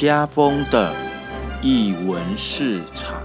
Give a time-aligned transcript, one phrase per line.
[0.00, 0.94] 家风的
[1.60, 3.20] 译文市场。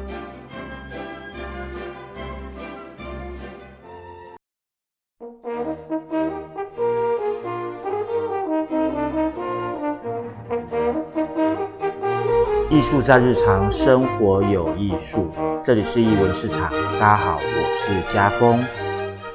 [12.69, 15.31] 艺术在日常生活有艺术，
[15.63, 16.69] 这里是艺文市场。
[16.99, 18.61] 大家好，我是家峰。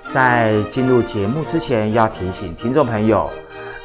[0.06, 3.30] 在进入节目之前，要提醒听众朋友，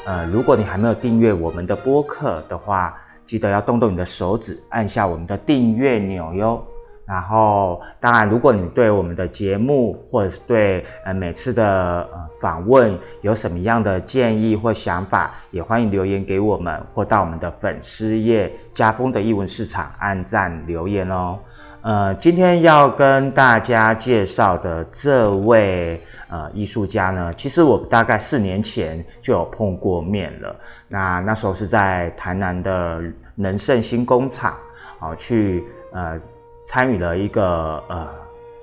[0.05, 2.93] 呃，如果你还没有订阅我们的播客的话，
[3.25, 6.63] 记得要动动你的手指，按下我们的订阅钮哟。
[7.07, 11.63] 然后，当然，如果你对我们的节目或者是对呃每次的
[12.11, 21.37] 呃访问有什么样的建议或想法，也欢迎留言给我们，或到我们的粉丝页家风的译文市场按赞留言哦。
[21.81, 30.55] 呃，今天要跟大家介绍的这位呃艺术家呢，其实我大概四年前就有碰过面了。
[30.87, 32.99] 那那时候是在台南的
[33.35, 34.57] 能盛新工厂，
[34.99, 36.19] 啊，去呃。
[36.67, 38.09] 参与了一个呃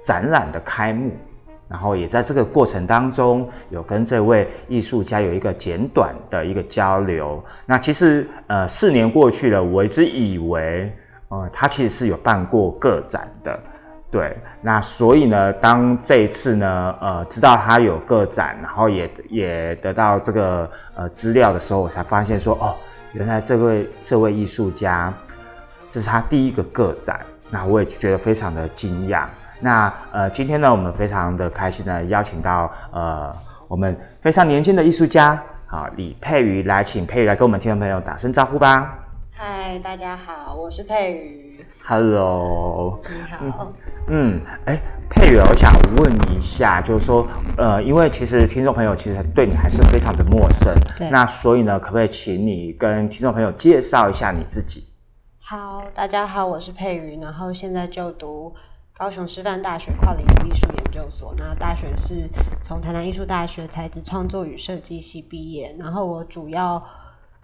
[0.03, 1.13] 展览的开幕，
[1.69, 7.41] 然后也在这个过程当中有跟这位艺术家有一个简短的一个交流。
[7.65, 10.93] 那其实呃四年过去了，我一直以为
[11.29, 13.57] 呃他其实是有办过个展的，
[14.11, 14.37] 对。
[14.61, 22.75] 那所以呢，当这一次呢呃知道他有个展，然后也也得到这个呃资料的时候，我才发现说哦，
[23.13, 25.13] 原来这位这位艺术家
[25.91, 27.21] 这是他第一个个展。
[27.51, 29.27] 那我也觉得非常的惊讶。
[29.61, 33.31] 那呃，今天呢，我们非常的开心呢邀请到呃，
[33.69, 38.99] 我们非常年轻的艺术家，好李佩瑜来，请佩瑜来跟我们听众朋友打声招呼吧。
[39.45, 41.59] 嗨，大家好，我是佩瑜。
[41.85, 43.73] Hello，你好。
[44.07, 47.27] 嗯，哎，佩瑜，我想问一下，就是说，
[47.59, 51.11] 呃，因为其实听众朋友其实对你还是非常的陌生，对。
[51.11, 54.85] 那所以呢，可不可以请你跟听众朋友介绍一下你自己？
[55.41, 58.55] 好，大家好，我是佩瑜，然后现在就读
[58.97, 61.35] 高雄师范大学跨领域艺术研究所。
[61.37, 62.31] 那大学是
[62.63, 66.81] 从台南艺术大学材质创作与设计系毕业，然后我主要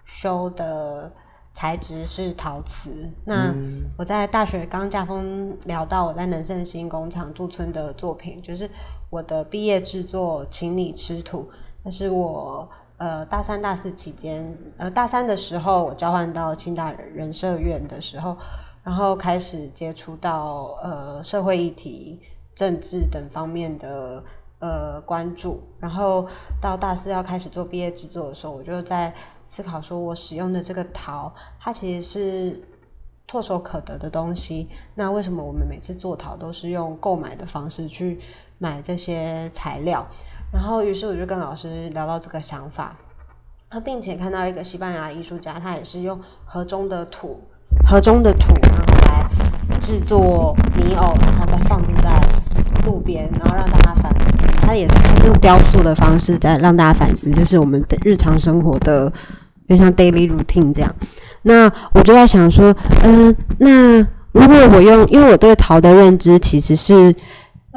[0.04, 1.12] 修的
[1.58, 3.10] 材质是陶瓷。
[3.24, 3.52] 那
[3.96, 8.70] 我在大学刚架风聊到我在能盛新工厂驻村的作品，就是
[9.10, 11.41] 我的毕业制作《请你吃土》，
[11.82, 12.69] 那是我。
[12.98, 18.36] 呃，大三、大四期间，呃，大三的时候我交换到清大人社院的时候，
[18.82, 22.20] 然后开始接触到呃社会议题、
[22.56, 24.20] 政治等方面的
[24.58, 26.26] 呃关注，然后
[26.60, 29.14] 到大四要开始做毕业制作的时候，我就在
[29.50, 32.62] 思考说，我使用的这个陶，它其实是
[33.26, 38.20] 唾手可得的东西，那为什么我们每次做陶都是用购买的方式去
[38.58, 40.06] 买这些材料？
[40.53, 42.94] 然后，于是我就跟老师聊到这个想法，
[43.70, 47.41] 他并且看到一个西班牙艺术家，他也是用河中的土，
[47.87, 52.20] 河中的土，然后来制作泥偶，然后再放置在
[52.84, 54.26] 路边，然后让大家反思。
[54.60, 59.10] 他也是，他是用雕塑的方式在让大家反思，就是我们的日常生活的，
[59.68, 60.94] 就像 daily routine 这样。
[61.42, 63.98] 那我就在想说，嗯，那
[64.32, 67.14] 如果我用，因为我对陶的认知其实是。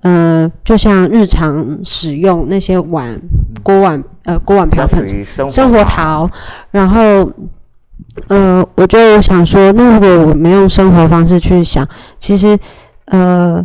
[0.03, 3.21] 呃，就像日常使用那些碗、
[3.61, 6.27] 锅碗，呃，锅碗瓢盆，生活陶。
[6.71, 7.31] 然后，
[8.27, 11.87] 呃，我就想说，那如果我们用生活方式去想，
[12.17, 12.57] 其实，
[13.05, 13.63] 呃，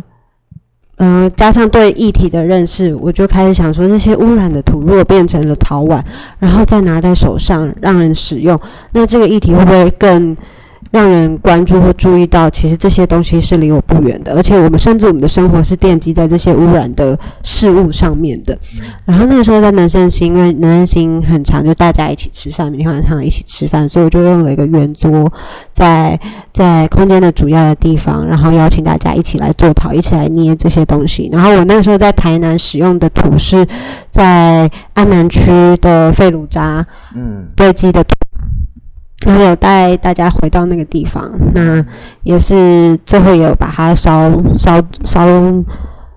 [0.97, 6.03] 嗯，加上对议题的认识，我就开始想说，这些污染的土如果变成了陶碗，
[6.39, 8.59] 然后再拿在手上让人使用，
[8.93, 10.35] 那这个议题会不会更？
[10.91, 18.57] 让人关注或注意到，其实这些东西是离我不远的，而且我们甚至我们的生活是奠基在这些污染的事物上面的。
[19.05, 25.31] 然后那个时候在南山星，因为南山星很长，就大家一起吃饭，每天晚上一起吃饭，所以我就用了一个圆桌，
[25.71, 26.19] 在
[26.53, 31.29] 在空间的主要的地方，然后邀请大家一起来做陶，一起来捏这些东西。
[31.31, 33.65] 然后我那个时候在台南使用的土是
[34.09, 36.85] 在安南区的废炉渣，
[37.15, 38.15] 嗯，堆积的土。
[39.27, 41.85] 然后有带大家回到那个地方，那
[42.23, 45.27] 也是最后也有把它烧烧烧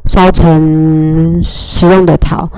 [0.05, 2.49] 烧成食用的陶。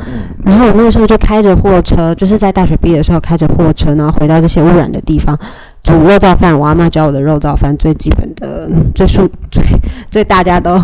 [0.44, 5.34] 然后我那个时候就开着货车，就是在大学毕业的时候开着货车，然后回到这些污染的地方
[5.82, 6.58] 煮肉燥饭。
[6.58, 9.64] 我阿妈教我的肉燥饭最基本的、 最素、最
[10.10, 10.78] 最大家都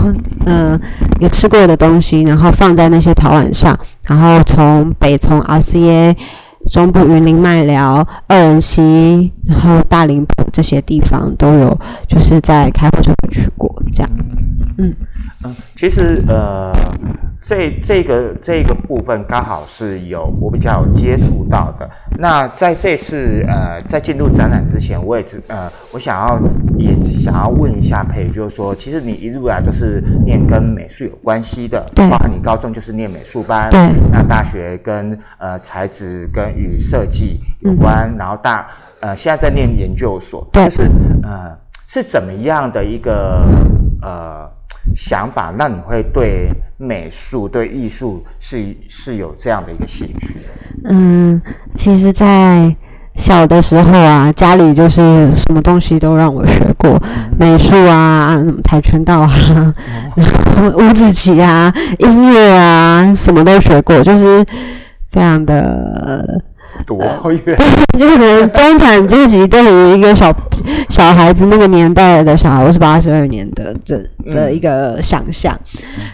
[0.47, 0.81] 嗯
[1.21, 6.17] 有吃过的东西，然后放在那些陶碗上，然后从北从 RCA。
[6.69, 14.11] 中部云林麦寮、二人溪，然后大林埔这些地方都有，就是在开火车去过这样。
[14.77, 14.95] 嗯
[15.45, 16.73] 嗯，其实呃，
[17.41, 21.89] 这这个这个部分刚好是有我比较有接触到的。
[22.19, 26.41] 那在这次呃在进入展览之前，我也是呃我想要
[26.77, 33.81] 也想要问一下佩，就是说，其实你一路来都是念跟美术有关系的，对包括你高中就是念美术班，对
[34.11, 38.67] 那大学跟呃材质跟与设计有关，然后大
[39.01, 40.65] 呃现在在念研究所，对。
[40.65, 40.83] 就是
[41.23, 41.57] 呃
[41.87, 43.43] 是怎么样的一个
[44.03, 44.49] 呃
[44.95, 50.37] 想法，让你会对美术对艺术是是有这样的一个兴趣？
[50.85, 51.41] 嗯，
[51.75, 52.75] 其实，在
[53.17, 57.01] 小的时候啊，家里就是什么东西都让我学过，
[57.39, 59.75] 美术啊，跆拳道啊，
[60.17, 64.45] 然后五子棋啊，音乐啊，什么都学过，就是
[65.11, 66.41] 非常的，
[66.89, 66.99] 多
[67.45, 67.57] 远？
[67.99, 70.35] 就是可能中产阶级对于一个小
[70.89, 74.03] 小孩子那个年代的小孩，我是八十二年的这
[74.33, 75.57] 的一个想象。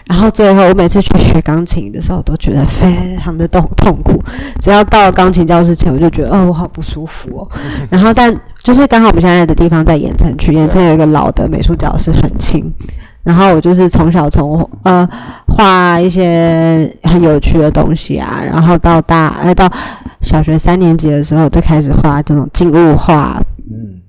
[0.07, 4.21] 然后最后，我每次去学钢琴的时候，都觉得非常的痛痛苦。
[4.59, 7.49] 只要到了钢琴教室前，我就觉得哦，我好不舒服哦。
[7.89, 12.73] 然后，但就是刚好我们现在的地方在盐城区，盐城有一个老的美术教室，很轻。
[13.25, 15.07] 然后我就是从小从呃
[15.47, 19.69] 画一些很有趣的东西啊，然后到大呃到
[20.21, 23.99] 小学三年级的时候就开始画这种静物画，嗯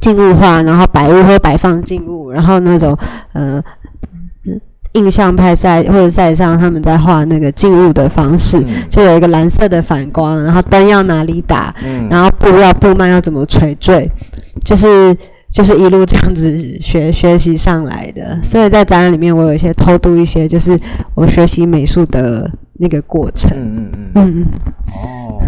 [0.00, 2.96] 静物画，然后摆物会摆放静物，然后那种
[3.34, 3.62] 呃
[4.94, 8.84] 印象派赛或者赛上他们在画那个静物的方式，嗯。
[8.88, 12.08] 就有一个蓝色的反光，然后灯要哪里打，嗯。
[12.10, 14.10] 然后布要布幔要怎么垂坠，
[14.64, 15.16] 就是
[15.52, 18.42] 就是一路这样子学 学习上来的。
[18.42, 20.78] 所以在展览里面，我有一些偷渡一些，就是
[21.14, 23.50] 我学习美术的那个过程。
[23.54, 24.12] 嗯嗯嗯。
[24.14, 24.46] 嗯嗯，
[24.94, 25.38] 哦，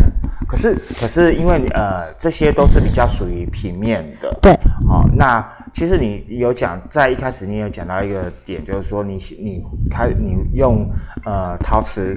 [0.47, 4.53] 可是可是因为呃这些都是比较属于平面的，对，
[4.89, 10.87] 哦，那其实你有讲在一开始你有讲到一个点，就是说你你开你用
[11.25, 12.17] 呃陶瓷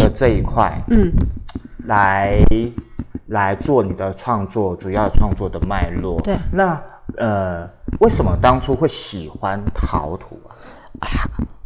[0.00, 1.12] 的这一块嗯，
[1.86, 2.38] 来
[3.26, 6.20] 来做你的创作，主要创作的脉络。
[6.22, 6.80] 对，那
[7.16, 7.68] 呃
[8.00, 10.38] 为什么当初会喜欢陶土
[11.00, 11.08] 啊？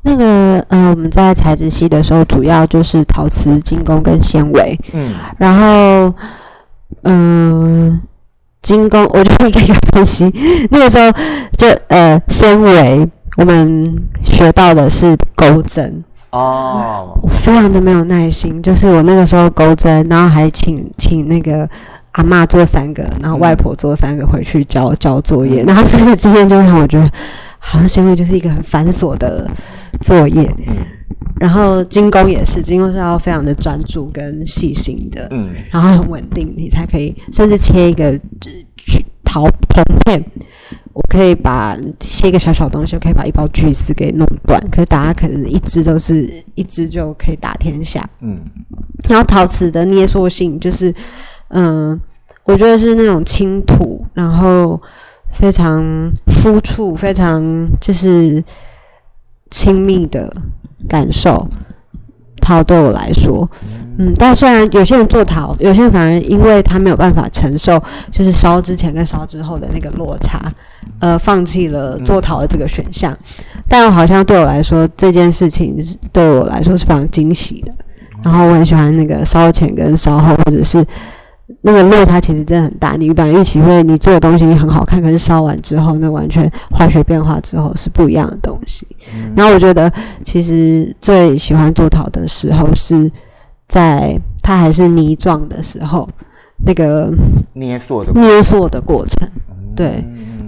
[0.02, 4.78] 那个呃，我们在材质系的时候，主要就是陶瓷、精工跟纤维。
[4.92, 6.14] 嗯然后，
[7.02, 8.00] 嗯、
[8.62, 10.32] 精工我就一个一个分析。
[10.72, 11.12] 那个时候
[11.58, 13.06] 就呃，纤维
[13.36, 21.68] 我们学到的是钩针，哦，我非常的没有耐心，就是我那个时候钩针，然后还请请那个
[22.12, 27.10] 阿妈做三个，然后外婆做三个回去交交作业，然后这个经验就让我觉得，
[27.58, 29.48] 好像纤维就是一个很繁琐的
[30.02, 30.50] 作业。
[30.66, 30.76] 嗯
[31.40, 38.20] 然后精工也是，精工是要非常的专注跟细心的，嗯然后很稳定，你才可以甚至切一个呃
[39.24, 40.22] 陶铜片，
[40.92, 44.60] 我可以把切一个小小东西，我可以把一包锯丝给弄断。
[44.70, 48.06] 可是大家可能一支都是一支就可以打天下。
[48.20, 48.38] 嗯
[49.08, 50.94] 然后陶瓷的捏塑性就是，
[51.50, 52.00] 嗯，
[52.44, 54.80] 我觉得是那种轻土，然后
[55.30, 57.42] 非常肤触，非常
[57.80, 58.42] 就是
[59.50, 60.32] 亲密的
[60.88, 61.48] 感受。
[62.40, 63.48] 陶对我来说，
[63.98, 67.80] 嗯，但虽然有些人做陶，有些人反而因为他没有办法承受，
[68.10, 70.40] 就是烧之前跟烧之后的那个落差，
[71.00, 73.16] 呃，放弃了做陶的这个选项。
[73.68, 77.72] 但好像对我来说，这件事情是对我来说是非常惊喜的。
[78.22, 80.84] 然后我很喜欢那个烧前跟烧后，或者是
[81.62, 82.96] 那个落差其实真的很大。
[82.96, 88.86] 你本来预期会你做的东西很好看，可是烧完之后，那完全化学变化之后是不一样的东西。
[89.36, 89.92] 然后我觉得
[90.24, 93.10] 其实最喜欢做陶的时候是
[93.68, 96.08] 在它还是泥状的时候，
[96.64, 97.12] 那个
[97.52, 99.28] 捏塑的捏塑的过程。
[99.76, 100.04] 对，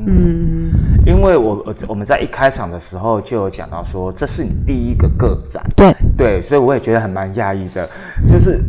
[0.07, 0.71] 嗯，
[1.07, 7.89] 因为我我我们在一开场的时候就有讲到说，这是你第一个个展，对，对，所以我也觉得很蛮讶异的，
[8.29, 8.61] 就是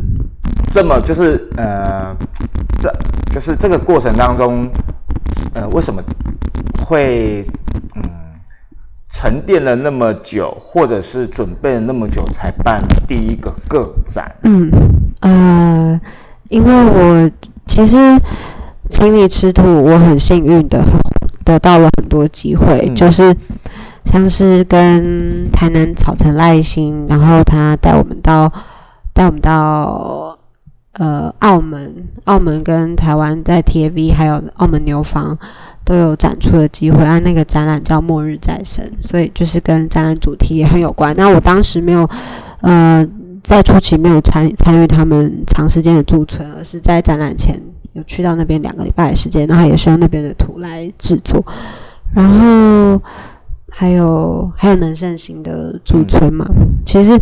[0.69, 2.15] 这么就是呃，
[2.77, 2.91] 这
[3.31, 4.67] 就是这个过程当中，
[5.53, 6.01] 呃，为什么
[6.83, 7.45] 会
[7.95, 8.03] 嗯
[9.10, 14.31] 沉淀了那么久，或者是准备了那么久才办第一个个展？
[14.43, 14.72] 嗯，
[15.22, 16.01] 呃，
[16.50, 17.31] 因为我
[17.67, 17.98] 其实
[18.89, 20.83] 请你吃土，我很幸运的
[21.45, 23.36] 得到了很多机会，嗯就是
[24.05, 28.51] 像是跟台南草城赖心，然后他带我们到
[29.13, 30.33] 带我们到
[30.94, 31.94] 呃澳门，
[32.26, 34.12] 澳门跟台湾在 T.V.
[34.12, 35.38] 还有澳门牛房
[35.86, 41.16] 都有展出的机会，啊，那个展览叫《末日再生》，所以就是跟展览主题也很有关。
[41.16, 42.10] 那我当时没有
[42.62, 43.08] 呃。
[43.44, 51.46] 在初期没有参参与他们长时间的驻村，而是在展览前有去到那边两个礼拜的时间，然后也是用那边的图来制作。
[52.14, 53.02] 然后
[53.70, 56.48] 还有还有能盛行的驻村嘛。
[56.86, 57.20] 其 实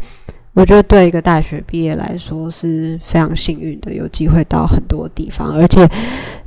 [0.53, 5.89] 我觉得对一个大学毕业来说是非常幸运的，有机会到很多地方，而且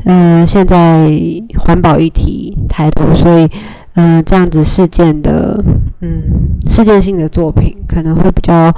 [0.05, 1.11] 嗯，现在
[1.59, 3.49] 环保议题抬头，所以
[3.95, 5.63] 嗯，这样子事件的
[6.01, 6.23] 嗯
[6.69, 8.75] 事件性的作品可能会比较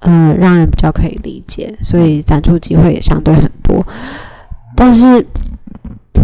[0.00, 3.86] 嗯让人比较可以理解，所以展出机会也相对很多，
[4.76, 5.26] 但是。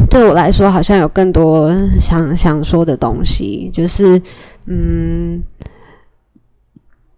[0.08, 4.20] 对我来说，好像有更多想想说的东西，就是
[4.66, 5.40] 嗯，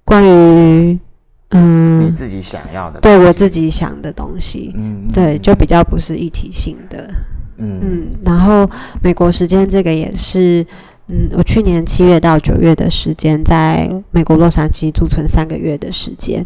[0.05, 0.99] 关于
[1.53, 7.09] 嗯你自己想要的，对我自己想的东西，嗯，对，就比较不是一体性的，
[7.59, 8.09] 嗯嗯。
[8.25, 8.69] 然后
[9.03, 10.67] 美国时间这个也是，
[11.09, 16.45] 嗯，我去年七月到九月的时间，在美国洛杉矶驻存三个月的时间，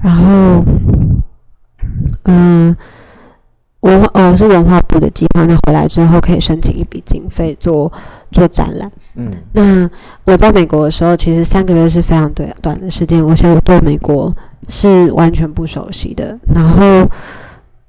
[0.00, 0.64] 然后
[2.24, 2.76] 嗯。
[3.82, 7.90] 文化呃是文化部的计划，那回来之后可以申请一笔经费做
[8.32, 8.90] 做展览。
[9.14, 9.88] 嗯，那
[10.24, 14.34] 我在美国的时候，其实三个月是非常短短的时间，而且我对美国
[14.68, 16.38] 是完全不熟悉的。
[16.54, 17.08] 然后，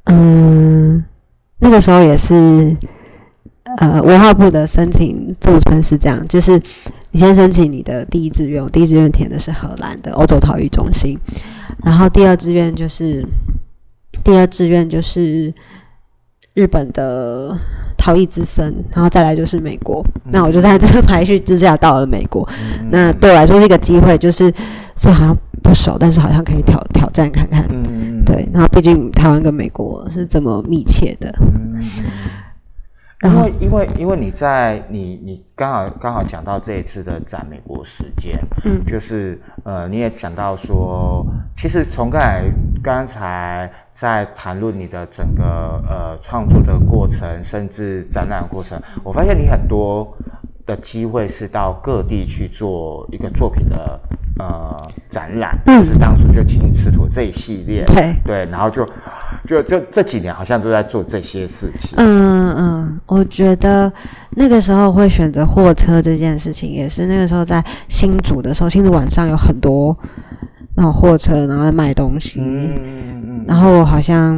[0.06, 1.04] 嗯，
[1.60, 2.76] 那个时候也是
[3.78, 6.62] 呃文化部的申请驻村是这样，就是
[7.12, 11.18] 你先申请你的第一志愿，我第一志愿填的是荷兰的欧洲陶艺中心，
[11.84, 13.26] 然后第二志愿就是
[14.24, 15.54] 第二志愿就是。
[16.56, 17.56] 日本的
[17.96, 20.04] 陶艺之声，然后再来就是美国。
[20.26, 22.46] 那我就在这个排序之下到了美国。
[22.90, 24.52] 那对我来说是一个机会，就是
[24.98, 25.38] 虽然好像
[25.70, 27.64] 不熟，但是好像可以挑挑战看看。
[27.70, 31.32] 嗯对，然后毕竟台湾跟美国是这么密切的。
[31.42, 31.80] 嗯
[33.22, 41.24] 因为因为因为你在你你刚好刚好讲到这一次的展美国时间，嗯，就是呃你也讲到说，
[41.56, 42.46] 其实从刚才
[42.82, 45.44] 刚才在谈论你的整个
[45.88, 50.18] 呃创作的过程，甚至展览过程，我发现你很多。
[50.70, 54.00] 的机会是到各地去做一个作品的
[54.38, 54.78] 呃
[55.10, 58.86] 展览，就是当初就青瓷土这一系列，对对，然后就
[59.48, 61.96] 就就这几年好像都在做这些事情。
[61.98, 63.92] 嗯嗯，我觉得
[64.32, 69.98] 那个时候会选择货车这件事情，也是那个时候在新竹的时候，新竹晚上有很多
[70.76, 74.38] 那种货车，然后在卖东西，嗯嗯嗯，然后我好像。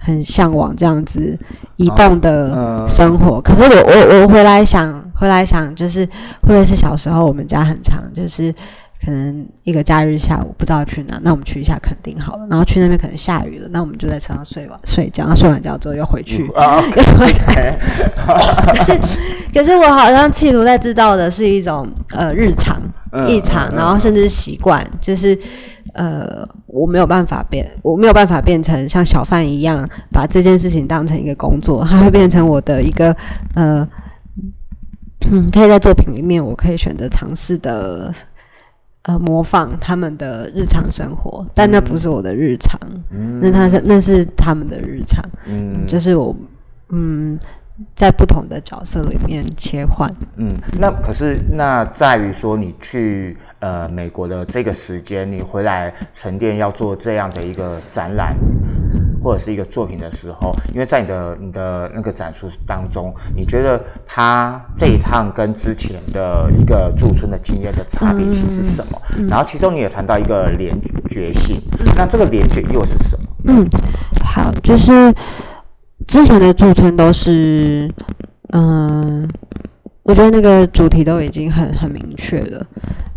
[0.00, 1.38] 很向往这样子
[1.76, 6.04] 移动的生活，可是我我我回来想，回来想，就是
[6.42, 8.52] 会不会是小时候我们家很长，就是
[9.04, 16.46] 可能一个假日下午不知道去哪，那我们去一下垦丁好了，然后去那边可能下雨了，那我们就在车上睡吧睡觉，然后睡完觉之后又回去。
[16.92, 17.00] 可
[18.82, 18.98] 是
[19.52, 22.80] 可是我好像企图在制造的是一种呃日常
[23.28, 25.38] 异常，然后甚至习惯，就是。
[25.92, 33.14] 呃，我没有办法变，我没有办法变成像小贩一样把这件事情当成一个工作，它会变成我的一个
[33.54, 33.88] 呃，
[35.30, 38.12] 嗯，可以在作品里面，我可以选择尝试的
[39.02, 42.78] 呃模仿他们的日常生活，但那不是我的日常，
[43.40, 46.34] 那他是那是他们的日常，嗯，就是我
[46.90, 47.38] 嗯。
[47.96, 50.08] 在不同的角色里面切换。
[50.36, 58.36] 嗯，那可是那在于说，你去呃美国的这个时间，你回来沉淀要做这样的一个展览
[59.24, 69.00] 或者是一个作品的时候，因为在你的你的那个展出当中，你觉得他这一趟跟之前的一个驻村的经验的差别性是什么？
[69.26, 70.78] 然后其中你也谈到一个连
[71.08, 71.60] 觉性，
[71.96, 73.26] 那这个连觉又是什么？
[73.44, 73.66] 嗯，
[74.22, 75.12] 好，就是。
[76.06, 77.90] 之前的驻村都是，
[78.52, 79.26] 嗯，
[80.02, 82.66] 我觉得那个主题都已经很很明确了，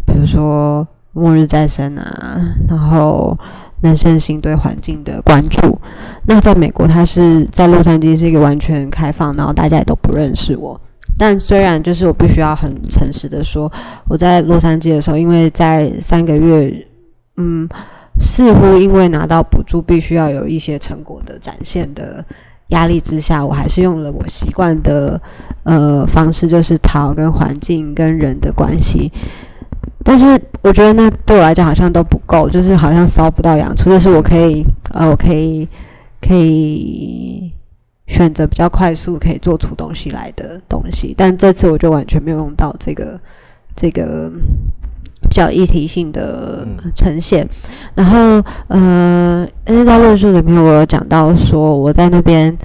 [0.06, 3.38] 比如说末日再生啊，然后
[3.81, 5.79] 男生性对环境的关注。
[6.25, 10.79] 那在美国，它是在洛杉矶是一个完全开放，然后大家也都不认识我。
[11.17, 13.72] 但虽然就是我必须要很诚实的说，
[14.07, 16.86] 我在洛杉矶的时候，因为在三个月，
[17.38, 17.67] 嗯，
[18.19, 22.24] 似乎因为拿到补助，必须要有一些成果的展现的。
[22.72, 25.17] 压力之下，我还是用了我习惯的
[25.63, 29.10] 呃方式，就是逃跟环境跟人的关系。
[30.08, 33.90] 但是我觉得那对我来讲好像都不够，就是好像烧不到痒处。
[33.90, 35.68] 就是我可以呃，我可以
[36.22, 37.52] 可以
[38.08, 43.20] 选择比较快速可以做出东西来的东西，但这次我就完全没有用到这个
[43.76, 44.32] 这个。
[45.20, 47.46] 比较议题性的呈现，
[47.96, 52.56] 然后呃，因为在论述里面我有讲到说，我在那边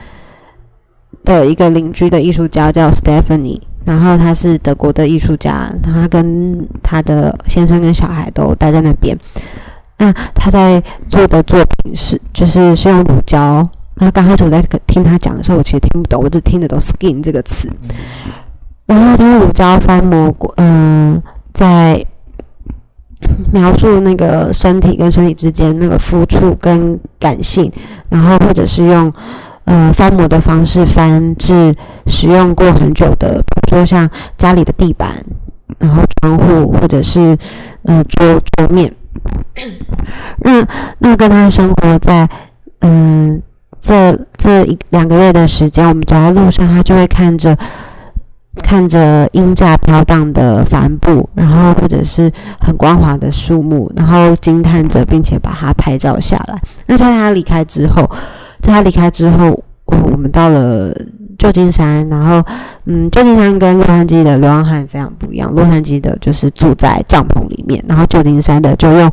[1.24, 9.16] 的一个邻居的艺术家叫 Stephanie，然后他是德国的艺术家，他跟他的先生跟小孩都待在那边。
[9.98, 13.68] 那他在做的作品是，就是是用乳胶。
[13.96, 17.68] 那刚开始我在听他讲的时候，我其实听不懂，我只听得懂 “skin” 这个词。
[18.86, 21.22] 然后他用乳胶翻模过，嗯、
[21.52, 22.04] 在
[23.52, 27.70] 描述那个身体跟身体之间那个肤触跟感性，
[28.08, 29.12] 然后或者是用
[29.64, 31.74] 呃翻模的方式翻至
[32.06, 35.12] 使用过很久的，比如说像家里的地板，
[35.78, 37.36] 然后窗户或者是
[37.84, 38.92] 呃桌桌面。
[40.40, 40.66] 那
[40.98, 42.28] 那跟他生活在
[42.84, 43.40] 嗯、
[43.80, 47.56] 这这一两个月的时间，我们走在路上，他就会看着
[48.60, 56.60] 看着鹰架飘荡的帆布，然后或者是很光滑的树木，然后惊叹着，并且把它拍照下来。
[56.86, 58.10] 那在他离开之后，
[58.62, 60.90] 在他离开之后，我我们到了
[61.38, 62.42] 旧金山，然后
[62.86, 69.12] 嗯，旧金山跟洛杉矶的流浪汉非常不一样，洛杉矶的就是住在帐篷里面，然后旧金山的就用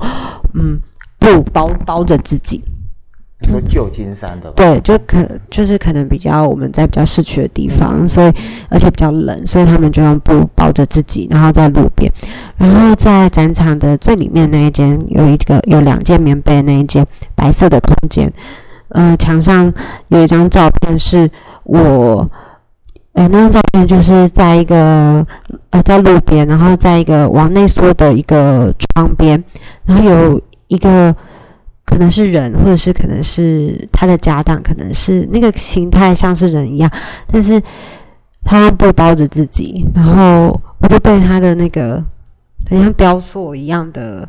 [0.53, 0.79] 嗯
[1.17, 2.63] 布包包着自己。
[3.41, 4.53] 你说旧金山的吧？
[4.57, 8.33] 对，就可就是可能比较我们在比较市区的地方，所以
[8.67, 12.11] 而且比较冷，所以他们就用布包着自己，然后在路边，
[12.57, 18.29] 然后在展场的最里面那一间有一个有两件棉被那一间白色的空间，
[18.89, 19.73] 呃，墙上
[20.09, 21.29] 有一张照片是
[21.63, 22.29] 我。
[23.13, 25.25] 呃，那张照片就是在一个
[25.71, 29.43] 呃在路边，然后在一个往内缩的一个窗边，
[29.83, 31.13] 然后有一个
[31.85, 36.89] 可能是人，或者是可能是他的家当，可能是那个形态像是人一样，
[37.27, 37.61] 但是
[38.45, 42.01] 他用布包着自己，然后我就被他的那个
[42.69, 44.25] 很像雕塑一样的，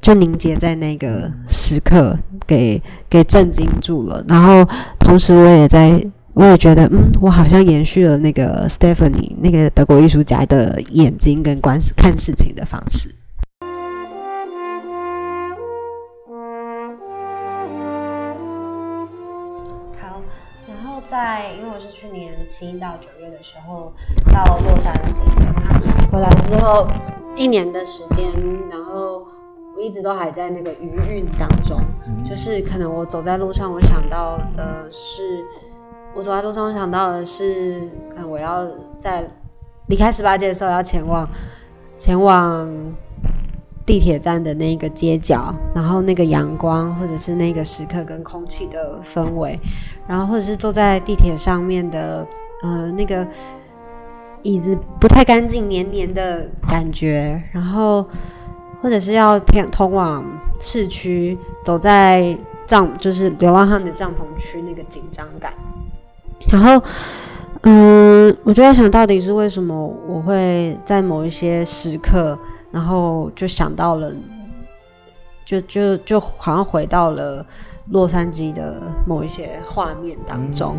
[0.00, 4.24] 就凝结在那个时刻给给震惊住了。
[4.28, 13.14] 然后同时我也在，我也觉得，嗯，我好像延续了那个 Stephanie 那个德国艺术家的眼睛跟观看事情的方式。
[20.00, 20.20] 好，
[20.66, 23.92] 然后在因为我是去年七到九月的时候
[24.32, 26.86] 到洛杉矶，那回来之后
[27.36, 28.28] 一年的时间，
[28.70, 29.24] 然后
[29.76, 31.80] 我一直都还在那个余韵当中，
[32.24, 35.44] 就是可能我走在路上，我想到的是，
[36.14, 38.64] 我走在路上，我想到的是，可能我要
[38.98, 39.28] 在
[39.88, 41.28] 离开十八街的时候要前往
[41.98, 42.68] 前往
[43.84, 49.58] 地铁站的那个街角，然后那个阳光，或者是那个时刻跟空气的氛围，
[50.06, 52.26] 然后或者是坐在地铁上面的
[52.62, 53.26] 呃那个
[54.42, 58.06] 椅子不太干净、黏黏的感觉，然后
[58.84, 60.22] 或者是要通通往
[60.60, 65.54] 市区，走在帐就是流浪汉的帐篷区那个紧张感，
[66.52, 66.86] 然后。
[67.66, 69.74] 嗯，我就在想到底是为什么
[70.06, 72.38] 我会在某一些时刻，
[72.70, 74.12] 然后就想到了，
[75.46, 77.42] 就就就好像回到了
[77.88, 80.76] 洛杉矶的某一些画面当中。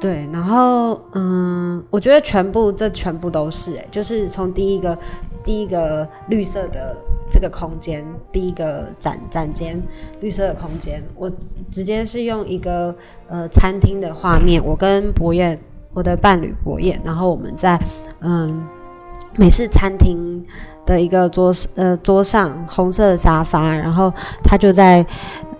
[0.00, 4.96] 对，然后嗯，我觉得全部这全部都是哎、就是从第一个
[5.44, 6.96] 第一个绿色的
[7.30, 9.80] 这个空间，第一个展展间
[10.20, 11.30] 绿色的空间，我
[11.70, 12.94] 直接是用一个
[13.28, 15.56] 呃餐厅的画面，我跟博彦
[15.92, 17.78] 我的伴侣博彦，然后我们在
[18.20, 18.66] 嗯
[19.36, 20.42] 美式餐厅
[20.86, 25.04] 的一个桌呃桌上红色的沙发，然后他就在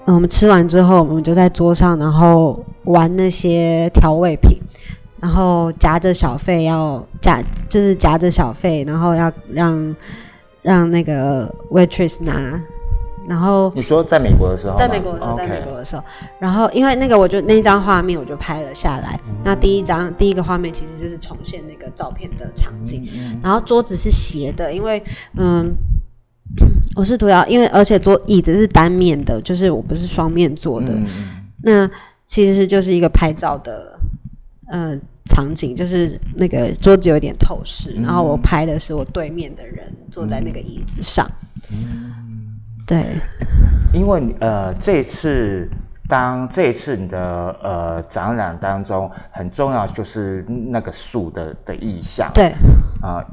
[0.07, 4.59] 我们吃完之后，我们就在桌上，然后玩那些调味品。
[5.25, 9.97] 然后夹着小费要夹，就是夹着小费，然后要让
[10.61, 12.61] 让那个 waitress 拿，
[13.27, 16.05] 然后你说在美国的时候，在美国的时候，在美国的时候，
[16.39, 19.19] 然后因为那个我就那张画面我就拍了下来。
[19.47, 23.03] 那第一张第一个画面其实就是重现那个照片的场景，
[23.43, 25.03] 然后桌子是斜的，因为
[25.39, 25.75] 嗯。
[26.95, 30.93] 我是图要，因为而且桌椅子是单面的，就是我不是双面坐的。
[30.93, 31.07] 嗯。
[31.63, 31.91] 那
[32.27, 33.99] 其实就是一个拍照的
[34.69, 34.97] 呃
[35.31, 41.27] 场景，就是那个桌子有点透视，然后我拍的是我对面的人坐在那个椅子上。
[42.87, 43.03] 对，
[43.95, 45.67] 因为呃，这一次
[46.07, 52.53] 当这一次你的呃展览当中很重要就是那个树的的意象，对，
[53.01, 53.25] 啊、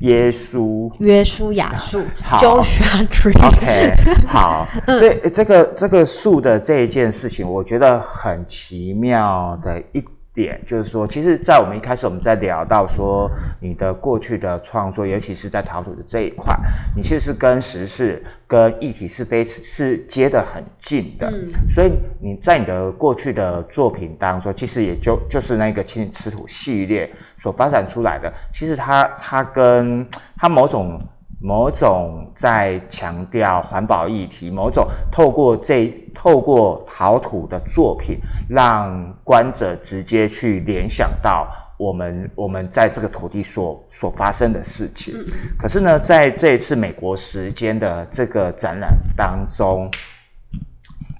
[0.00, 0.92] 耶稣。
[0.98, 3.46] 约书亚树好，Joshua Tree。
[3.46, 4.98] OK，好， 嗯。
[4.98, 16.52] 这这个这个树的这一件事情，我觉得很奇妙的一点就是说，其实，在我们一开始我们在聊到说你的过去的创作，尤其是在陶土的这一块，
[16.96, 21.32] 你其实是跟时事、跟议题是非是接得很近的，
[21.68, 30.04] 所以你在你的过去的作品当中，其实也就就是那个青瓷土系列所发展出来的，其实它它跟
[30.36, 31.00] 它某种。
[31.44, 45.14] 某种在强调环保议题，某种透过这透过陶土的作品，让观者直接去联想到我们我们在这个土地所所发生的事情。
[45.58, 49.90] 可是呢，在这一次美国时间的这个展览当中，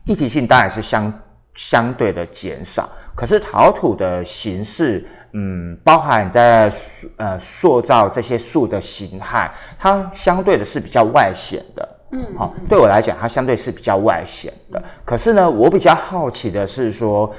[0.07, 1.13] 议题性当然是相
[1.55, 2.88] 相对的减少。
[3.14, 6.71] 可是陶土的形式，嗯，包含在
[7.17, 11.88] 呃塑造这些树的形态，它相对的是比较外显的。
[12.12, 14.81] 嗯，好，对我来讲，它相对是比较外显的。
[15.05, 17.33] 可是呢，我比较好奇的是说，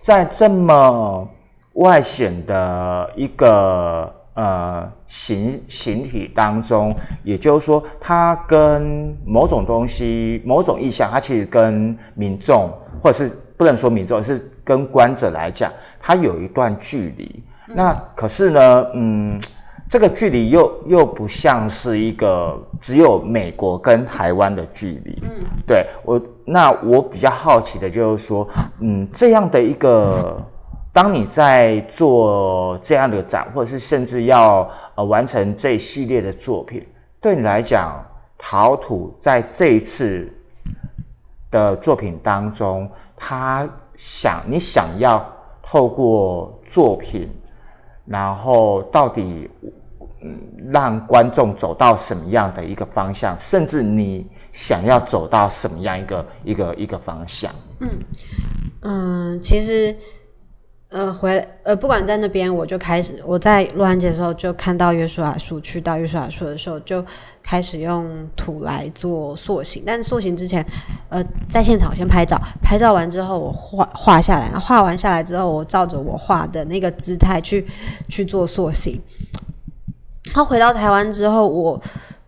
[0.00, 1.28] 在这么
[1.74, 17.44] 外显的一个呃形形体当中，也就是说，它跟某种东西、某种意象，它其实跟民众，或者是不能说民众，是跟观者来讲，它有一段距离。
[17.66, 19.38] 那可是呢，嗯。
[19.92, 25.30] 这个距离又又不像是一个只有美国跟台湾的距离，嗯，
[25.66, 30.40] 对我那我比较好奇的就是说，嗯，这样的一个，
[30.92, 36.86] 当你在做这样的展，或者是甚至要呃完成这一系列的作品，
[37.20, 38.00] 对你来讲，
[38.38, 40.32] 陶土在这一次
[41.50, 42.88] 的作品当中，
[43.22, 45.30] 他想你想要
[45.62, 47.28] 透过作品，
[48.06, 49.48] 然后到底。
[50.22, 50.38] 嗯，
[50.70, 57.50] 让观众走到什么样的一个方向，甚至你想要走到什么样一个一个一个方向？
[57.80, 57.88] 嗯
[58.82, 59.96] 嗯，其实
[60.90, 67.04] 呃，回呃，不管在那边，我就开始我在洛杉矶的时候就看到约书亚树，去到约书亚树的时候就
[67.44, 69.84] 开始用土来做塑形。
[69.86, 70.66] 但是塑形之前，
[71.08, 77.64] 呃，在现场先拍照，拍照完之后我画画下来，画完下来之后，我照着我画的那个姿态去
[78.08, 79.00] 去做塑形。
[80.34, 81.80] 他回到台湾之后，我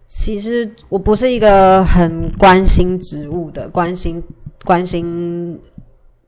[0.06, 4.22] 其实我不是一个很关心植物的，关心
[4.64, 5.60] 关心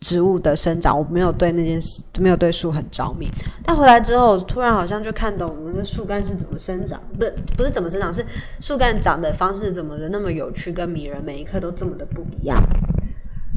[0.04, 3.26] 植物的生长，我没有对那件事，没有对树很着迷。
[3.62, 7.24] 但回来之后，突然好像就看懂那个树干是怎么生长，不
[7.56, 8.22] 不是怎么生长，是
[8.60, 12.60] 树干长的方式怎么的那么有趣跟迷人，每一棵都这么的不一样。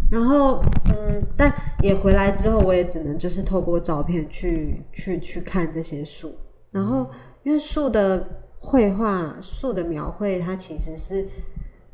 [0.10, 6.34] 然后，嗯，但也回来之后，我也只能就是透过照片去去去看这些树，
[6.72, 7.06] 然后。
[7.44, 8.28] 因为树的
[8.60, 11.26] 绘画、树的描绘，它其实是，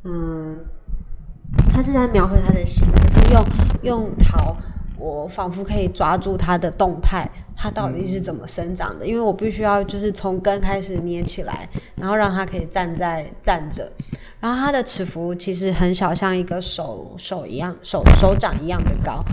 [0.03, 0.57] 嗯，
[1.71, 3.45] 他是在描绘他的形，可是用
[3.83, 4.55] 用陶，
[4.97, 9.05] 我仿佛可以抓住它的动态，它到底是怎么生长的？
[9.05, 13.91] 因为我必须要就是从根开始捏起来，然后让它可以站在站着，
[14.39, 19.23] 然后它的尺幅其实很小，像一个手手一样，手手掌一样的高，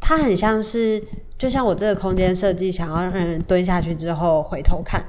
[0.00, 1.02] 它很像是。
[1.40, 5.02] 就像我这个空间设计，想要让人蹲下去之后回头看，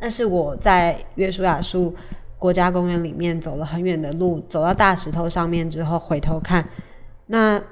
[0.00, 1.94] 但是我在约书亚树
[2.38, 6.66] 国家公园里面走了很远的路，走到大石头上面之后回头看，
[7.26, 7.62] 那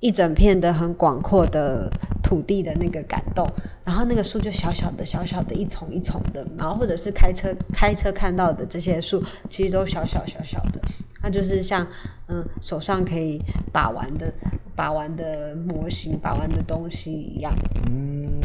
[0.00, 1.90] 一整片的很广阔的
[2.22, 3.50] 土地的那个感动，
[3.84, 10.80] 然后那个树就小小的、小小的一丛一丛的，然后或者是开车开车看到的这些树，其实都小小小小的，
[11.20, 11.86] 它就是像
[12.28, 13.40] 嗯手上可以
[13.72, 14.32] 把玩的。
[14.74, 17.54] 把玩的模型，把玩的东西一样。
[17.86, 18.40] 嗯，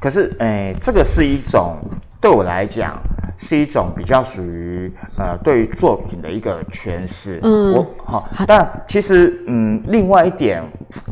[0.00, 1.76] 可是，诶，这个是一种
[2.22, 2.98] 对我来讲
[3.36, 7.40] 是一种比较属于呃，对于作品的一个诠释。
[7.42, 10.62] 嗯，我好，但其实，嗯，另外一点，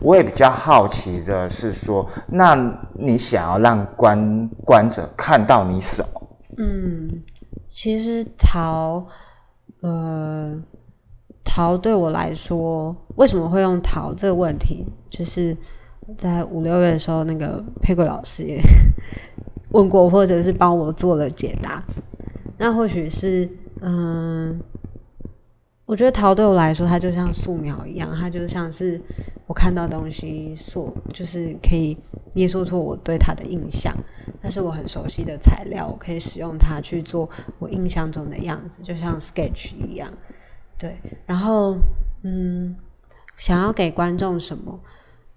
[0.00, 2.54] 我也比较好奇的是说，那
[2.94, 6.28] 你想要让观观者看到你什么？
[6.58, 7.22] 嗯，
[7.68, 9.06] 其实陶，
[9.80, 10.60] 呃。
[11.52, 15.56] 陶对我来说，为什么会用陶这个问题，就是
[16.16, 18.60] 在五六月的时候，那个佩贵老师也
[19.70, 21.82] 问过，或者是帮我做了解答。
[22.58, 23.48] 那或许是，
[23.80, 24.60] 嗯，
[25.86, 29.00] 我觉得陶对我来说，它就像素描一样，它就像是
[29.46, 31.96] 我看到东西所，就是可以
[32.34, 33.94] 捏塑出我对它的印象。
[34.42, 37.28] 那是我很熟悉的材料，我可以使用它去做
[37.58, 40.10] 我印象中的样子，就像 sketch 一样。
[40.78, 41.76] 对，然后
[42.22, 42.74] 嗯，
[43.36, 44.80] 想要给观众什么？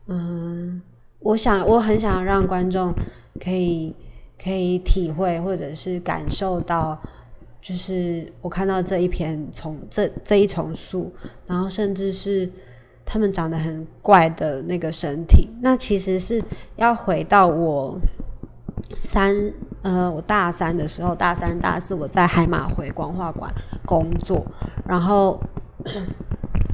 [0.08, 0.82] 嗯，
[1.20, 2.94] 我想我很想让观众
[3.40, 3.96] 可以
[4.42, 7.00] 可以体会或者是感受到，
[7.62, 11.14] 就是我看到这一片丛这这一丛树，
[11.48, 12.50] 然后甚至是
[13.06, 16.44] 他们长得很怪的那个身体，那其实是
[16.76, 17.98] 要回到我
[18.96, 19.36] 三
[19.82, 23.52] 呃我大三的时候，大三大四我在海马回光画馆
[23.86, 24.46] 工作。
[24.86, 25.40] 然后，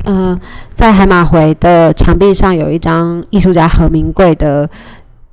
[0.06, 0.40] 嗯，
[0.74, 4.68] 在海马回的墙壁上有一张艺术家何明贵的，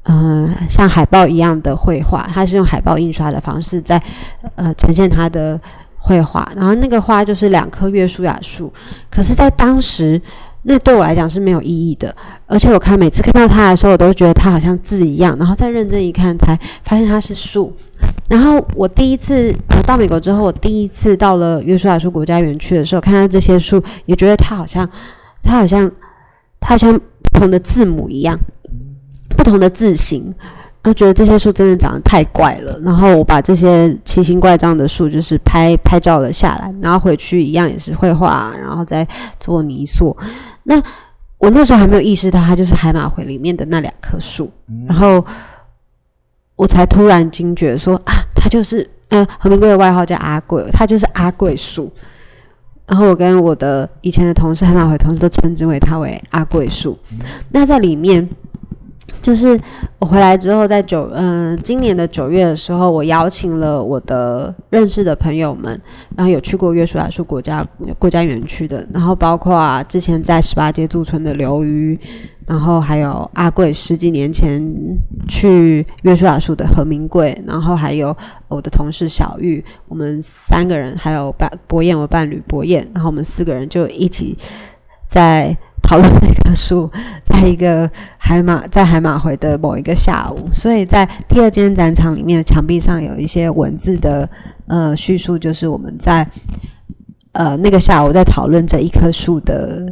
[0.09, 2.29] 嗯，像海报一样的绘画。
[2.33, 4.03] 它是用海报印刷的方式在，
[4.55, 5.61] 呃，呈现它的
[5.99, 8.73] 绘画，然后那个花就是两棵月树雅树，
[9.11, 10.21] 可是，在当时。
[10.69, 12.13] 那对我来讲是没有意义的，
[12.45, 17.73] 而且我看每次看到它的时候，我都觉得它好像字一样，然后再认真一看，才发现它是树。
[18.29, 19.55] 然后我第一次
[19.87, 24.89] 到美国之后，我第一次到了约书亚树国家园区的时候，看到这些树，也觉得它好像，
[25.41, 25.89] 它好像，
[26.59, 28.37] 它好像不同的字母一样，
[29.37, 30.35] 不同的字形。
[30.85, 39.05] 我觉得这些树真的长得太怪了，然后我把这些奇形怪状的树就是拍拍照了下来，然后回去一样也是绘画，然后再
[39.41, 40.17] 做泥塑。
[40.63, 40.81] 那
[41.39, 44.49] 我那时候还没有意识到，它就是海马回里面的那两棵树，
[44.87, 45.25] 然后
[46.55, 51.93] 我才突然惊觉说啊，它就是嗯何明贵的外号叫阿贵，它就是阿贵树。
[52.87, 56.97] 然后我跟我的以前的同事海马回同事都称之为它为阿贵树。
[57.51, 58.29] 那在里面。
[59.23, 59.59] 就是
[59.99, 65.81] 我回来之后，在九嗯今年的九月的时候，我邀请了我的认识的朋友们，
[66.17, 67.67] 然后有去过约书亚树国家
[67.99, 71.99] 国家园区的，然后包括啊之前在十八街驻村的刘瑜，
[72.47, 74.63] 然后还有阿贵十几年前
[75.29, 78.17] 去约书亚树的何明贵，然后还有
[78.49, 84.37] 我的同事小玉，我们三个人还有伴博彦我伴侣博彦，然后我们四个人就一起
[85.09, 85.57] 在。
[85.87, 86.91] 讨论那棵树，
[87.23, 94.29] 在一个海马在海马回的某一个下午，所以在第二间展场里面的墙壁上有一些文字的
[94.67, 96.29] 呃叙述，就是我们在
[97.31, 99.87] 呃那个下午在讨论这一棵树的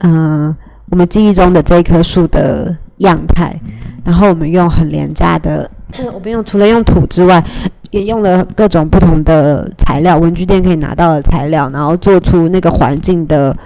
[0.00, 0.54] 嗯
[0.90, 3.58] 我们记忆中的这一棵树的样态，
[4.04, 5.70] 然后我们用很廉价的，
[6.12, 7.42] 我们用除了用土之外，
[7.90, 13.56] 也用了各种不同的材料，文具店可以拿到的材料，然后做出那个环境的。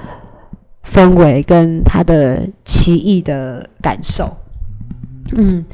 [0.85, 4.37] 氛围跟他的奇异的感受，
[5.37, 5.65] 嗯，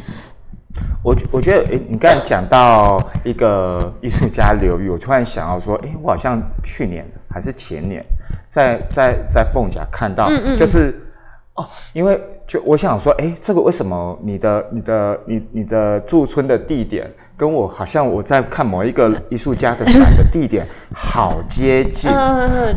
[1.03, 8.05] 我我觉得，诶，你刚才讲到一个艺术家刘玉，我突然想到说，诶，我好像去年还是前年，
[8.49, 10.95] 在在在凤甲看到，就是
[11.55, 11.65] 哦，
[11.95, 17.11] 因为就我想说，诶，这个为什么你的你的你你的驻村的地点？
[17.37, 22.11] 跟我好像我在看某一个艺术家的展的地点好接近，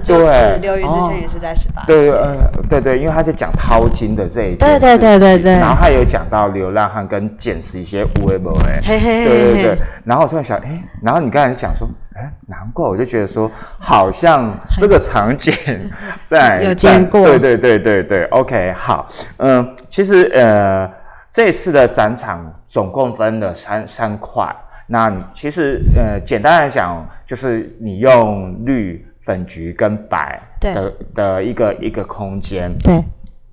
[0.03, 2.35] 对，刘宇之前也是在十八，对，呃，
[2.69, 15.53] 对对，因为他在讲淘金的这一对对对对对，然后他有讲到流浪汉跟捡拾一些无为不为，对对对，然后我突然想，哎，然后你刚才讲说，哎，难怪我就觉得说，好像这个场景
[16.25, 20.98] 在有见过，对对对对对，OK，好，嗯，其实呃。
[21.39, 24.53] 这次的展场总共分了三三块，
[24.87, 32.69] 那其实呃简单来讲，就是你用绿、粉、橘跟白的的一个一个空间。
[32.79, 33.01] 对，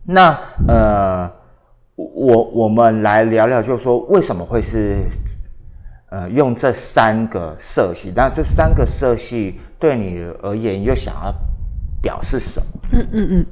[0.02, 1.30] 那呃
[1.94, 4.96] 我我们来聊聊，就是说为什么会是
[6.10, 8.12] 呃用这三个色系？
[8.16, 11.32] 那这三个色系对你而言又想要
[12.02, 12.66] 表示什么？
[12.90, 13.46] 嗯嗯嗯。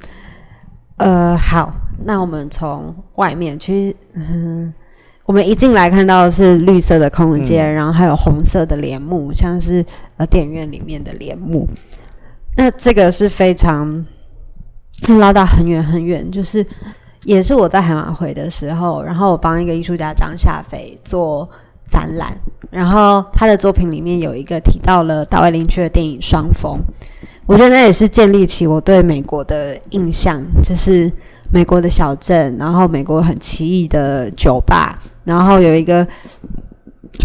[0.96, 1.72] 呃，好，
[2.04, 4.72] 那我们从外面，其实，嗯，
[5.26, 9.84] 我们一进来看到的是绿色的空间，然后还有红色的帘幕，像是
[10.16, 11.68] 呃电影院里面的帘幕。
[12.56, 14.04] 那这个是非常
[15.18, 16.64] 拉到很远很远，就是
[17.24, 21.48] 也是我在海马会的时候，然后我帮一个艺术家张夏飞做
[21.86, 22.36] 展览，
[22.70, 26.78] 然后他的作品里面有一个提到了大卫林区的电影《双峰》。
[27.46, 31.12] 我觉得那也是建立起我对美国的印象，就是
[31.54, 36.04] 美国的小镇，然后美国很奇异的酒吧，然后有一个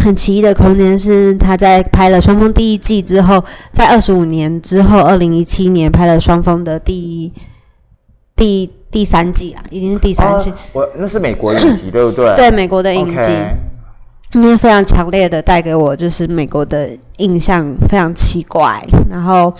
[0.03, 7.33] 很奇异的空间，是他在拍了《双峰》第一季之后，在二十五年之后，二零一七年拍了《双峰》的第一
[8.35, 10.53] 第第三季啊，已经是第三季。
[10.73, 12.31] 我那是美国影集，对不对？
[12.37, 13.31] 对，美国的影集，
[14.35, 19.51] 因为非常强烈的带给我就是美国的印象非常奇怪，然后。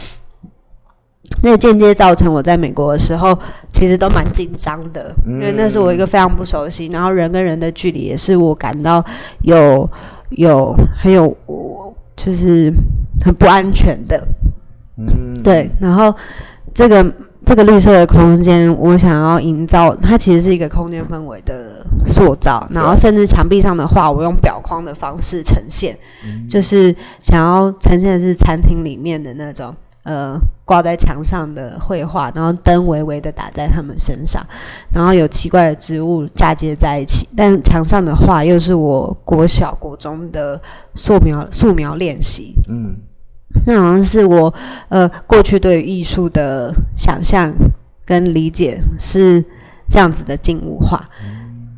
[1.41, 3.37] 那间接造成我在美国的时候，
[3.71, 9.03] 其实都蛮紧张的，因为那是我一个非常不熟悉，然后人跟人的距离也是我感到
[9.43, 9.89] 有
[10.31, 11.35] 有很有
[12.15, 12.73] 就是
[13.23, 14.21] 很不安全的。
[14.97, 15.71] 嗯，对。
[15.79, 16.13] 然后
[16.73, 17.13] 这个
[17.45, 25.97] 这个绿色的空间，我想要营造，它其实是一个空间氛围的塑造，然后甚至墙壁上的画，我用表框的方式呈现，
[26.49, 29.73] 就是想要呈现的是餐厅里面的那种。
[30.09, 34.43] 呃，挂在墙上的绘画，然后灯微微的打在他们身上，
[34.91, 40.59] 然后有奇怪的植物嫁接在一起，但墙上的画又是我国小国中的
[40.95, 42.55] 素描素描练习。
[42.67, 42.95] 嗯，
[43.67, 44.51] 那好像是我
[44.87, 47.53] 呃过去对艺术的想象
[48.03, 49.45] 跟理解是
[49.91, 51.07] 这样子的静物画。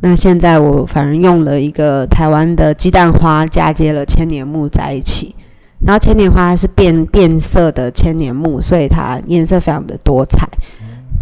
[0.01, 5.35] 那现在我反而用了一个台湾的鸡蛋花嫁接了千年木在一起。
[5.85, 10.47] 然后千年花它是变变色的千年木，所以它颜色非常的多彩，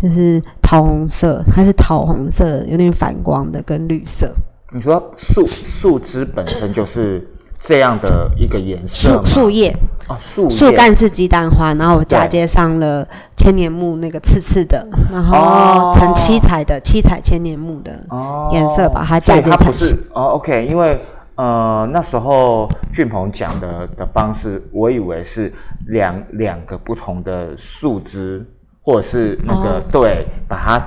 [0.02, 4.34] 就是桃红色，它是桃红色，有点反光的，跟绿色。
[4.72, 7.28] 你说树树枝本身就是
[7.60, 9.22] 这样的一个颜色吗？
[9.26, 9.76] 树树叶
[10.08, 19.96] 哦，树叶树干是鸡蛋花，然后我嫁接上了千年木那个刺刺的，然哦后成七彩的七彩千年木的哦颜色把它嫁接它不是。
[20.14, 21.02] 哦，OK，因为
[21.40, 25.50] 呃那时候俊鹏讲的的方式，我以为是
[25.88, 28.46] 两两个不同的树枝，
[28.82, 30.78] 或者是那个、哦对，把它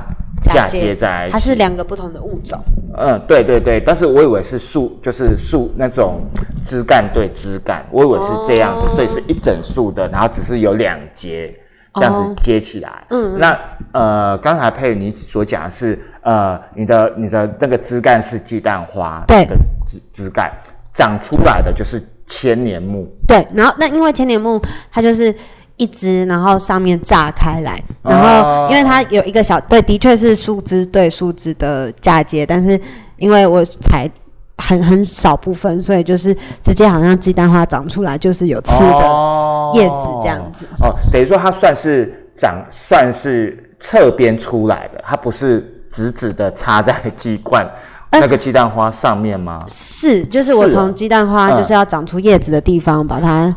[0.42, 1.32] 嫁接在一起。
[1.32, 2.60] 它是两个不同的物种。
[2.98, 6.20] 嗯，对对对，但是我以为是树，就是树那种
[6.62, 11.58] 枝干对枝干，我以为是这样子，哦所以是一整树的，然后只是有两节
[11.94, 13.06] 这样子哦接起来。
[13.08, 13.58] 嗯那
[13.92, 20.50] 呃，刚才佩你所讲的是，呃，你的你的那个枝干是鸡蛋花对的枝枝干，
[20.92, 23.06] 长出来的就是千年木。
[23.26, 25.34] 对，然后那因为千年木它就是
[25.76, 32.80] 一枝，然后上面炸开来，然哦后因为它有一个小对，的确是树枝对树枝的嫁接，但是
[33.18, 34.10] 因为我采
[34.58, 40.66] 很很少部分，所以就是直接好像鸡蛋花长出来就是有吃的哦叶子这样子。
[40.80, 47.68] 哦，等于说它算是长，算是侧边出来的，它不是直直的插在鸡冠、
[48.12, 49.64] 那个鸡蛋花上面吗？
[49.66, 53.54] 是，就是我从鸡蛋花嗯就是要长出叶子的地方把它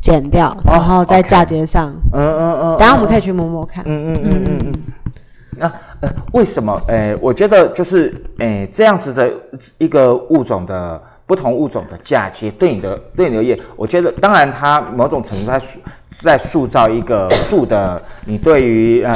[0.00, 1.92] 剪掉，然后在哦 OK 嫁接上。
[2.12, 2.76] 嗯嗯嗯。
[2.78, 3.82] 等一下我们可以去摸摸看。
[3.86, 4.74] 嗯嗯嗯嗯嗯。
[5.56, 5.66] 那
[6.00, 6.80] 呃，为什么？
[6.86, 9.28] 呃，我觉得就是呃这样子的
[9.78, 19.14] 一个物种的不同物种的嫁接，对你的对你而言，我觉得当然它某种程度在塑在塑造一个树的你对于呃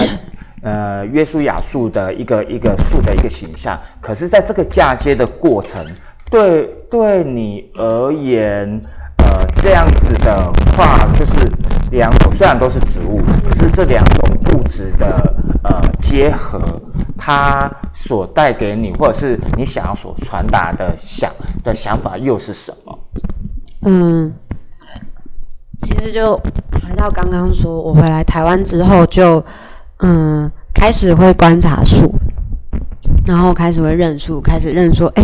[0.62, 3.78] 呃约书亚树的一个一个树的一个形象。
[4.00, 5.84] 可是，在这个嫁接的过程，
[6.30, 8.80] 对对你而言，
[9.18, 11.38] 呃，这样子的话，就是
[11.90, 16.60] 两种虽然都是植物，可是这两种物质的呃结合，
[17.16, 21.30] 它所带给你，或者是你想要所传达的想
[21.62, 22.98] 的想法又是什么？
[23.82, 24.34] 嗯，
[25.80, 26.36] 其实就
[26.82, 29.42] 回到刚刚说，我回来台湾之后就
[29.98, 32.12] 嗯开始会观察树，
[33.26, 35.22] 然后开始会认树，开始认说，哎、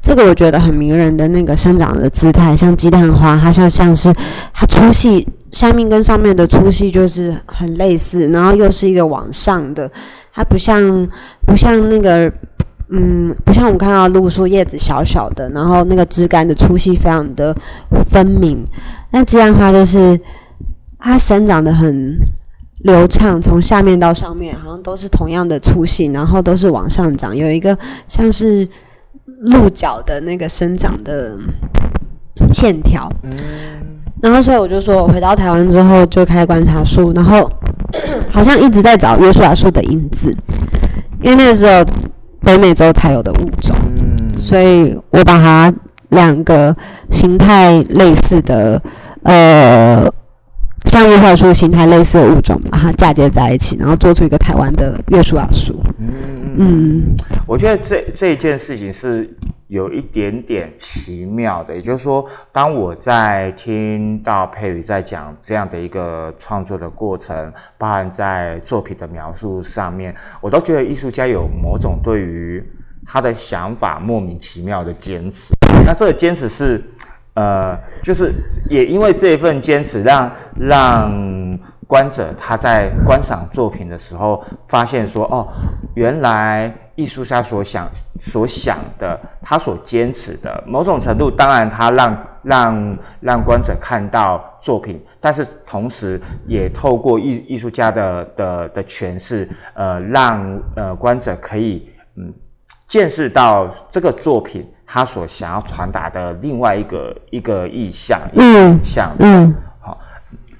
[0.00, 4.14] 这个我觉得很迷人的那个生长的姿态，像鸡蛋花，它像像是
[4.52, 9.90] 它粗细下面跟上面的粗细就是很类似，然后又是一个往上的，
[10.32, 11.08] 它不像
[11.46, 12.32] 不像那个。
[12.92, 17.56] 嗯，不像我们看到露树叶子小小的，然后那个枝干的粗细非常的
[18.08, 18.64] 分明。
[19.12, 20.18] 那鸡蛋花就是
[20.98, 22.18] 它生长的很
[22.82, 27.76] 流畅，从下面到上面好像都是同样的粗细，然后都是往上涨，有一个
[28.08, 28.66] 像是
[29.42, 31.36] 鹿角的那个生长的
[32.52, 33.10] 线条。
[34.22, 37.50] 然后所以我就说，我回到台湾之后就开始观察树，然后
[38.30, 40.30] 好像一直在找约书亚树的影子，
[41.22, 41.84] 因为那个时候
[42.40, 43.76] 北美洲才有的物种。
[43.96, 45.70] 嗯所以我把它
[46.08, 46.74] 两个
[47.10, 48.80] 形态类似的，
[49.22, 50.10] 呃，
[50.90, 55.80] 像约书亚树形态类似的物种，把它嫁接在一起，然后做出一个台湾的月书亚树。
[56.58, 57.14] 嗯，
[57.46, 59.32] 我觉得这这一件事情是
[59.68, 72.60] 有一点点奇妙的，也就是说，当我在听到佩宇在讲这样的一个创作的过程，包含在作品的描述上面，我都觉得艺术家有某种对于
[73.06, 75.54] 他的想法莫名其妙的坚持。
[75.86, 76.82] 那这个坚持是，
[77.34, 78.32] 呃，就是
[78.68, 85.46] 也因为这一份坚持让，让观者他在观赏作品的时候，发现说，哦，
[85.94, 87.88] 原来艺术家所想
[88.20, 102.32] 所想的，他所坚持的，某种程度，当然他让让让观者看到作品，但是同时也透过艺艺术家的的的诠释，呃，让呃观者可以嗯
[102.86, 109.14] 见识到这个作品他所想要传达的另外一个一个意向，一个嗯影像。
[109.20, 109.54] 嗯，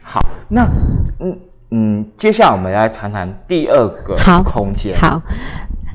[0.05, 0.63] 好，那
[1.19, 1.37] 嗯
[1.73, 4.97] 嗯，接下来我们来谈谈第二个好空间。
[4.97, 5.21] 好。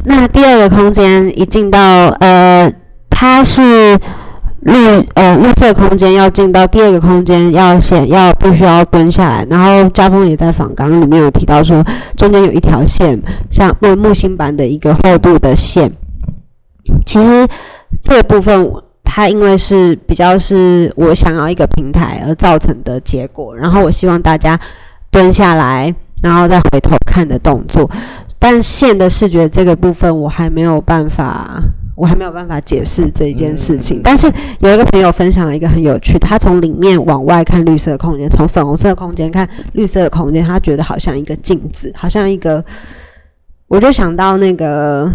[0.04, 1.80] 那第二个空间一进到
[2.20, 2.70] 呃，
[3.10, 3.98] 它是
[4.60, 4.76] 绿
[5.14, 9.48] 呃绿色空间，要进到第二个空间，要先要必须要蹲下来。
[9.50, 11.82] 然后家峰也在访纲里面有提到说，
[12.18, 13.18] 中间有一条线，
[13.50, 15.90] 像木木星板的一个厚度的线。
[17.06, 17.48] 其实
[18.02, 18.72] 这个部分
[19.04, 24.60] 它因为是比较是我想要一个平台而造成的结果，然后我希望大家
[25.10, 27.90] 蹲下来，然后再回头看的动作。
[28.38, 31.62] 但线的视觉这个部分我还没有办法
[31.96, 34.02] 我还没有办法解释这一件事情。
[34.04, 42.64] 但是有一个朋友分享了一个很有趣，他从里面往外看绿色的空间，从粉红色的空间看绿色的空间，他觉得好像一个镜子，好像一个，
[43.68, 45.10] 我就想到那个。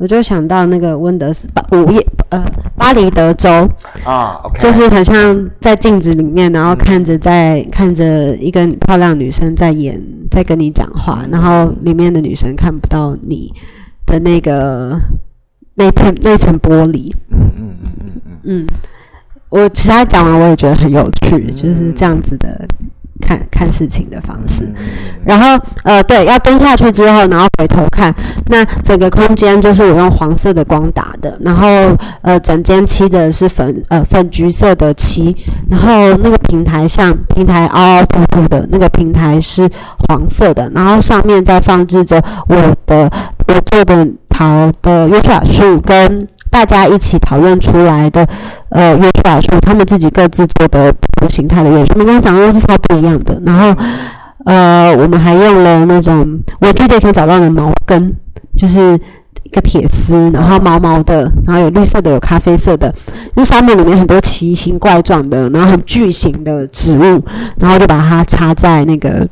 [0.00, 2.42] 我就想到那个温德斯巴午夜呃
[2.74, 3.68] 巴黎德州
[4.02, 13.52] 啊就是很像在镜子里面，然后看着在看着一个漂亮女生在演，在跟你讲话，然后里面的女生看不到你
[14.06, 14.98] 的那个
[15.74, 17.12] 那片那层玻璃。
[17.28, 18.66] 嗯嗯嗯嗯嗯嗯，
[19.50, 22.66] 我其他讲完我也觉得很有趣，就是这样子的。
[23.20, 24.68] 看看事情的方式，
[25.24, 28.14] 然后呃，对，要蹲下去之后，然后回头看，
[28.46, 31.66] 那整个空间就是我用黄色的光打的，然后
[32.22, 35.36] 呃，整间漆的是粉呃粉橘色的漆，
[35.68, 35.88] 然后
[36.22, 39.68] 那个平台上平台凹凹凸凸的那个平台是
[40.08, 42.56] 黄色的，然后上面再放置着我
[42.86, 43.10] 的
[43.46, 46.28] 我做的桃的约书亚树跟。
[46.52, 48.26] 大家一起讨论出来的，
[48.70, 53.38] 呃，约出来说他们自己各自做的不同形态的约束，每个人长得都是超不一样的。
[53.44, 53.82] 然后，
[54.46, 58.14] 呃，我们还用了那种我觉得可以找到的毛根，
[58.56, 58.98] 就是
[59.42, 62.92] 一个铁丝，然后毛毛的，然后有绿色的，有咖啡色的，
[63.36, 67.22] 因为沙漠里面很多奇形怪状的，然后很巨型的植物，
[67.58, 69.28] 然后就把它插在那个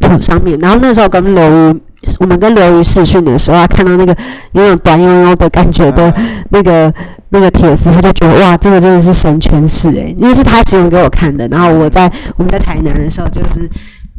[0.00, 0.58] 土上面。
[0.58, 1.78] 然后那时候跟刘。
[2.20, 4.16] 我们跟刘瑜试训的时候，他看到那个
[4.52, 6.14] 有种短悠悠的感觉的
[6.50, 6.92] 那个
[7.30, 11.46] 那个铁丝，他就觉得哇，这个真的是神诠释诶，因为是他形容给我看的。
[11.48, 13.68] 然后我在我们在台南的时候，就是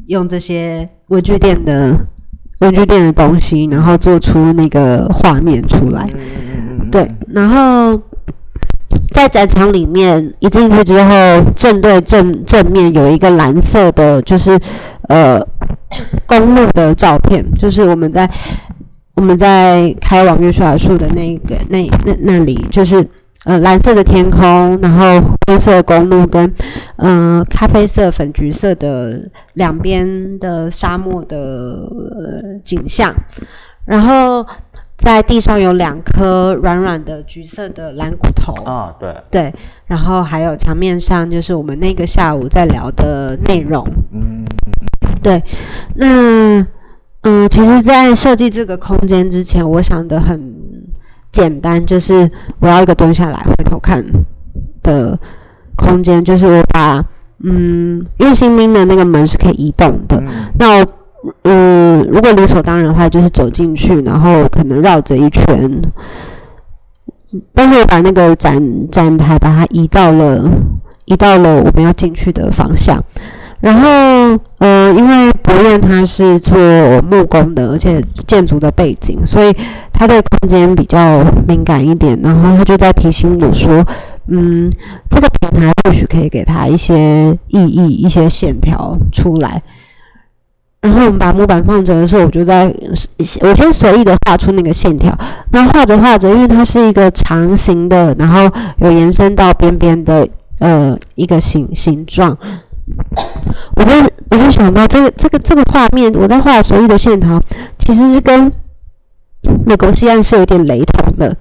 [0.08, 1.98] 用这些文具店的
[2.60, 6.10] 文具店的东西，然后做出那个画面出来。
[6.92, 8.00] 对，然后
[9.14, 14.60] 在展场里面一进去之后，正对正正面有一个蓝色的，就是
[15.10, 15.46] 呃。
[16.26, 18.30] 公路的照片，就是我们在
[19.14, 23.08] 我们在开往约书亚树的那个那那那里，就是
[23.46, 26.52] 呃蓝色的天空，然后灰色公路跟
[26.98, 29.22] 嗯咖啡色、粉橘色的
[29.54, 31.88] 两边的沙漠的
[32.66, 33.14] 景象，
[33.86, 34.46] 然后
[34.98, 38.54] 在地上有两颗软软的橘色的蓝骨头。
[38.64, 39.16] 啊，对。
[39.30, 39.54] 对，
[39.86, 44.46] 然后还有墙面上就是我们那个下午在聊的内容，嗯。
[45.22, 45.42] 对，
[45.96, 46.66] 那
[47.24, 50.54] 嗯，其实，在设计这个空间之前，我想的很
[51.32, 52.30] 简单，就是
[52.60, 54.06] 我要一个蹲下来回头看
[54.84, 55.18] 的
[55.76, 57.04] 空间，就是我把
[57.44, 60.22] 嗯，因为新兵的那个门是可以移动的，
[60.60, 60.86] 那
[61.44, 65.82] 嗯，如果理所当然的话，就是走进去，然后可能绕着一圈，
[67.54, 68.62] 但是我把那个展
[68.92, 70.50] 展台把它移到了
[71.06, 73.04] 移到了我们要进去的方向。
[73.62, 73.88] 然后，
[74.60, 76.56] 呃，因为博彦他是做
[77.10, 79.56] 木工的，而且建筑的背景，所以
[79.92, 82.20] 他对空间比较敏感一点。
[82.22, 83.84] 然后他就在提醒我说
[84.28, 84.70] ：“嗯，
[85.10, 89.60] 这个平台或许可以给他一些意义、一些线条出来。”
[90.86, 92.72] 然后我们把木板放着的时候，我就在
[93.42, 95.12] 我先随意的画出那个线条。
[95.52, 100.28] 那画着画着，因为它是一个长形的，然后有延伸到边边的
[100.60, 102.38] 呃一个形形状。
[103.76, 103.92] 我就
[104.30, 107.42] 我就想到这个这个这个画面，我在画所有的线条，
[107.80, 108.52] 其实是跟
[109.66, 111.36] 美国西岸是有点雷同的，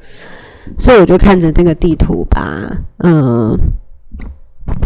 [0.78, 2.66] 所以我就看着那个地图吧，
[3.00, 3.54] 嗯，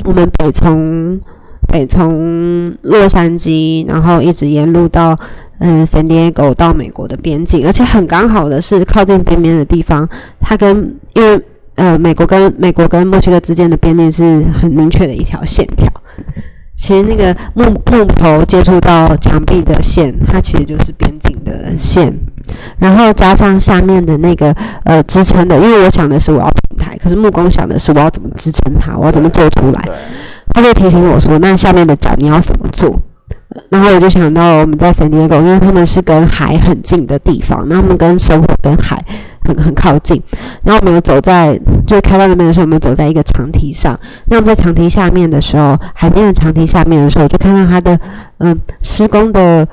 [0.05, 1.21] 我们北从
[1.69, 5.17] 北从洛杉矶，然后一直沿路到
[5.59, 10.09] 嗯，San Diego 到美国的边境，而且很刚好的是靠近边边的地方，
[10.41, 11.41] 它跟因为
[11.75, 15.87] 呃美国跟美国跟墨西哥之间的边境是很明确的一条线条。
[16.79, 22.15] 其实那个木木头接触到墙壁的线，它其实就是边境的线，
[22.79, 24.55] 然后加上下面的那个
[24.85, 29.89] 呃支撑的，因为我想的是我要平台，可是木工想的是我要怎么支撑它，我要怎么做出来，
[30.55, 32.99] 他就提醒我说，那下面的脚你要怎么做？
[33.71, 39.03] 然后我就想到我们在圣地亚哥，因为他们是跟海很近的地方，那他们跟生活跟海。
[39.45, 40.23] 很很靠近，
[40.63, 43.99] 然后我们有走在，就开到那边的时候，我们走在一个长堤上。
[44.27, 47.99] 那我们在长堤下面的时候，海边的长堤下面的时候，就看到它的，
[48.39, 49.67] 嗯，施工的，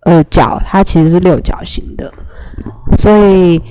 [0.00, 2.12] 呃，角，它其实是六角形的，
[2.98, 3.62] 所以，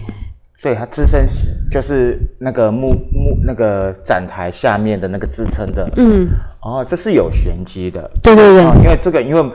[0.61, 6.27] 所以它支撑是就是那个木木那个展台下面的那个支撑的，嗯，
[6.61, 9.51] 哦，这是有玄机的，对对对，因为这个，因为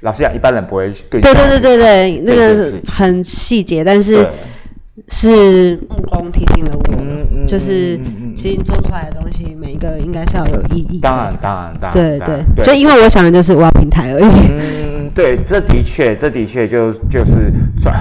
[0.00, 4.28] 老实讲，一般人不会对，对对对对对，那个很细节，但是。
[5.08, 7.98] 是木工提醒了我，就是
[8.36, 11.08] 其其实你做出来的东西，每一个应该是要有意义的。
[11.08, 14.24] 当然，当然，当然，对对，就因为我想的就是我要平台而已。
[14.24, 17.92] 嗯，对，这的确，这的确就就是转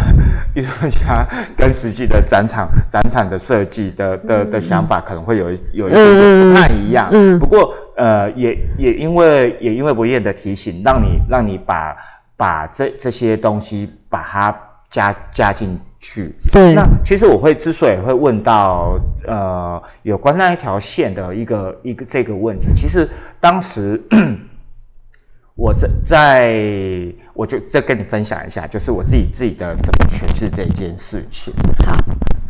[0.53, 1.25] 艺术家
[1.57, 7.07] 跟实际的展场展场的设计的的的想法可能会有一有一点点不太一样。
[7.11, 11.95] 嗯不过呃，也也因为也因为不厌的提醒，让你让你把
[12.35, 14.55] 把这这些东西把它
[14.89, 16.35] 加加进去。
[16.51, 23.99] 对那其实我会之所以会问到呃有关那一条线的一个一个这个问题，其实当时
[25.55, 31.53] 我在在我就再跟你分享一下，就是我自己自己的怎么诠释这件事情。
[31.85, 31.95] 好，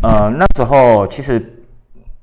[0.01, 1.39] 呃，那时候其实，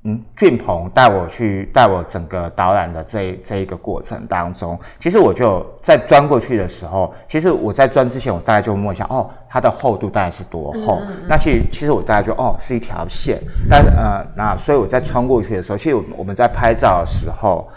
[0.03, 10.99] 嗯，俊鹏带我去带我整个导览的这这一个过程当中，其实我就在钻过去的时候，其实我在钻之前，我大概就摸一下，哦，它的厚度大概是多厚？
[11.27, 13.39] 那其实其实我大概就哦是一条线，
[13.69, 17.67] 但呃那所以我在穿过去的时候，其实我我们在拍照的时候。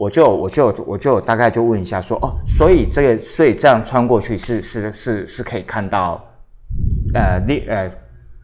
[0.00, 6.24] 我就我就我就大概就问一下说哦，所以这个所以这样穿过去是是是是可以看到
[7.14, 7.90] 呃另呃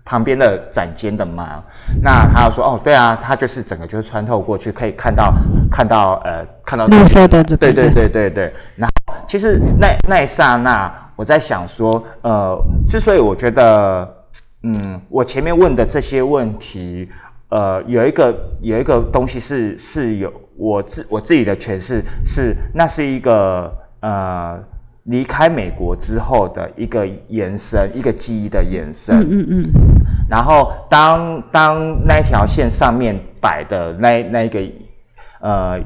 [0.05, 1.63] 旁边的展间的嘛？
[2.03, 5.33] 那他就说哦，对啊，他就是整个就是穿透过去，可以看到
[5.71, 8.53] 看到呃看到绿色的对对对对对。
[8.77, 12.55] 然后其实那那一刹那，我在想说，呃，
[12.87, 14.15] 之所以我觉得，
[14.63, 17.09] 嗯，我前面问的这些问题，
[17.49, 24.59] 呃，有一个有一个东西是是有我自我自己的诠释是，那是一个呃
[25.05, 29.21] 离开美国之后的一个延伸，一个记忆的延伸。
[29.21, 29.63] 嗯嗯，
[30.29, 34.61] 然后当当那一条线上面摆的那那一个
[35.41, 35.79] 呃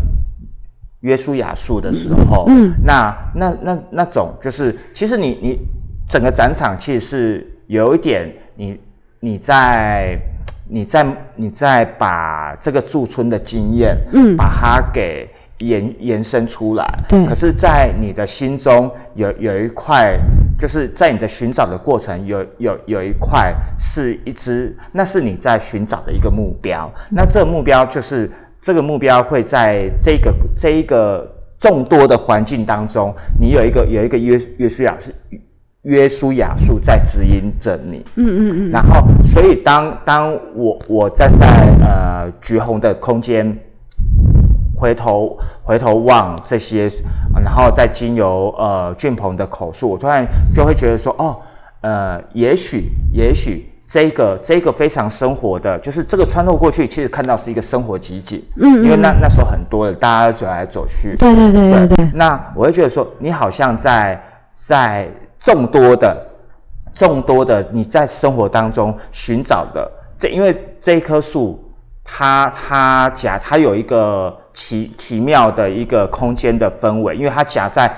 [1.01, 5.59] 约书亚树的时候，嗯，那那那那种就是，其实你你
[6.09, 8.81] 整个展场其实是有一点你
[9.21, 10.17] 你在
[10.69, 20.17] 你在你在把这个驻村的经验，嗯，把它给延延伸出来，对可是，在你的心中有有一块，
[20.59, 26.89] 就是在你的寻找的过程，有有有一块是一只，那是你在寻找的一个目标。
[27.11, 28.31] 那这个目标就是
[28.61, 31.29] 这个目标会在这个这一个
[31.59, 35.13] 众多的环境当中，你有一个有一个约约书亚是
[35.83, 38.05] 约书亚树在指引着你。
[38.15, 38.71] 嗯嗯嗯。
[38.71, 41.47] 然后，所以当当我我站在
[41.81, 43.59] 呃橘红的空间。
[44.79, 46.89] 回头回头望这些，
[47.45, 50.25] 然后再经由呃俊鹏的口述，我突然
[50.55, 51.37] 就会觉得说，哦，
[51.81, 64.23] 呃，也许也许这个这个非常生活的，就是这个穿透过去，其实看到是一个生活集锦，嗯因为那那时候很多的，大家走来走去，对对对对对，那我会觉得说，你好像在
[64.53, 65.09] 在
[65.39, 66.27] 众多的
[66.93, 71.59] 众多的你在生活当中寻找的这，因为这一棵树，
[72.05, 77.89] 它它假它有一个奇奇妙的一个空间的氛围，因为它夹在。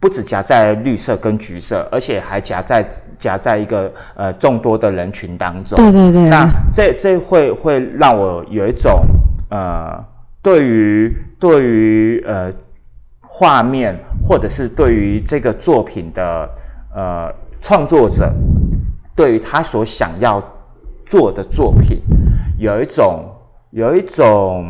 [0.00, 2.88] 不止夹在绿色跟橘色，而且还夹在
[3.18, 5.74] 夹在一个呃众多的人群当中。
[5.74, 9.02] 对对对那这这会会让我有一种
[9.50, 9.98] 呃，
[10.40, 12.48] 对于对于呃
[13.22, 16.48] 画面，或者是对于这个作品的
[16.94, 18.32] 呃创作者，
[19.16, 20.40] 对于他所想要
[21.04, 22.00] 做的作品，
[22.56, 23.24] 有一种
[23.70, 24.64] 有一种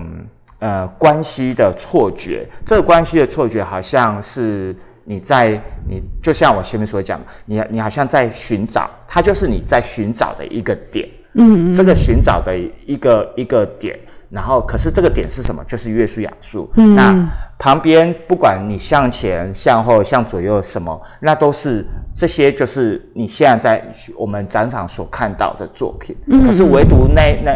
[0.59, 2.47] 呃关系的错觉。
[2.65, 11.09] 这个关系的错觉，好像是你在你就像我前面所讲，你你好像在寻找，它就是你在寻找的一个点。
[11.35, 12.57] 嗯，这个寻找的
[12.87, 13.97] 一个一个点，
[14.31, 15.63] 然后可是这个点是什么？
[15.65, 16.69] 就是约束亚树。
[16.75, 17.15] 嗯，那
[17.59, 26.17] 旁边不管你向前、向后、向左右什么，那都是这些，就是你现在在我们展场所看到的作品。
[26.27, 27.53] 嗯，可是唯独那那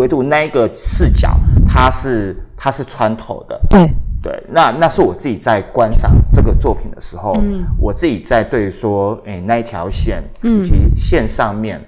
[0.00, 1.38] 唯独那一个视角，
[1.68, 3.60] 它是它是穿透的。
[3.68, 3.86] 对，
[4.22, 7.62] 对，那那是我自己在观赏这个作品的时候，嗯。
[7.78, 11.78] 我自己在对说，诶、那一条线以及线上面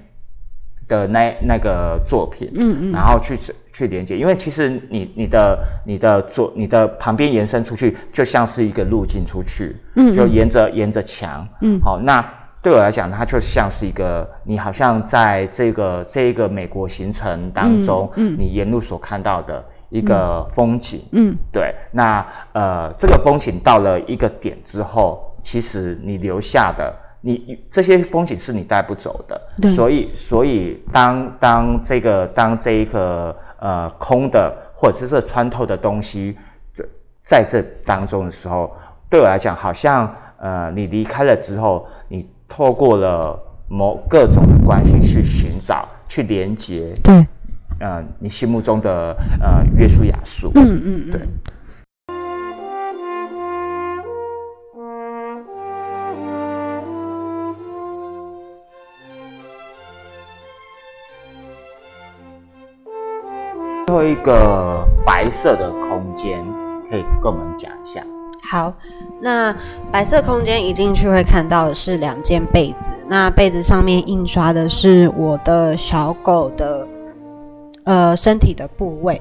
[0.87, 3.35] 的那那个作品，嗯嗯，然后去
[3.73, 12.23] 去连接，因为其实你你的你的左你的旁边延伸出去，就像是一个路径出去，嗯，就沿着沿着墙，嗯，好，那
[12.63, 26.91] 对我来讲，它就像是一个你好像在这个这一个美国行程当中，嗯，你沿路所看到的一个风景，嗯，对，那呃，这个风景到了一个点之后，其实你留下的。
[27.25, 36.37] 你这些风景是你带不走的，所以所以当当这个当这一个呃空的或者是这穿透的东西
[36.73, 36.83] 这
[37.21, 38.75] 在这当中的时候，
[39.09, 43.35] 对我来讲，好像呃你离开了之后，你透过了
[43.67, 47.25] 某各种的关系去寻找、去连接，对，
[47.79, 50.51] 呃你心目中的呃约书亚树。
[50.53, 51.21] 嗯嗯嗯，对。
[63.87, 66.45] 最后一个白色的空间，
[66.87, 68.05] 可以跟我们讲一下。
[68.49, 68.73] 好，
[69.21, 69.55] 那
[69.91, 76.87] 白色空间一进去会看到的是两件被子，那被子上面印刷的是我的小狗的
[77.85, 79.19] 呃身体的部位，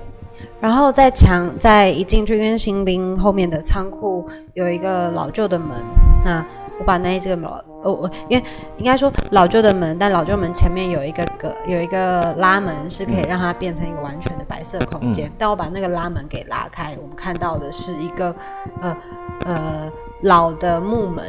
[0.60, 5.78] 然后在墙在一进去跟新兵后面的仓库有一个老旧的门，
[6.24, 6.44] 那
[6.78, 8.44] 我把那一这个老哦我因为
[8.78, 14.31] 应该说老旧的门，但老旧门前面有一个隔有一个拉门是可以让它变成一个完全的
[14.62, 18.32] 白色空间，但我把那个拉门给拉开，我们看到的是一个
[18.80, 18.96] 呃
[19.44, 19.90] 呃
[20.20, 21.24] 老的木门，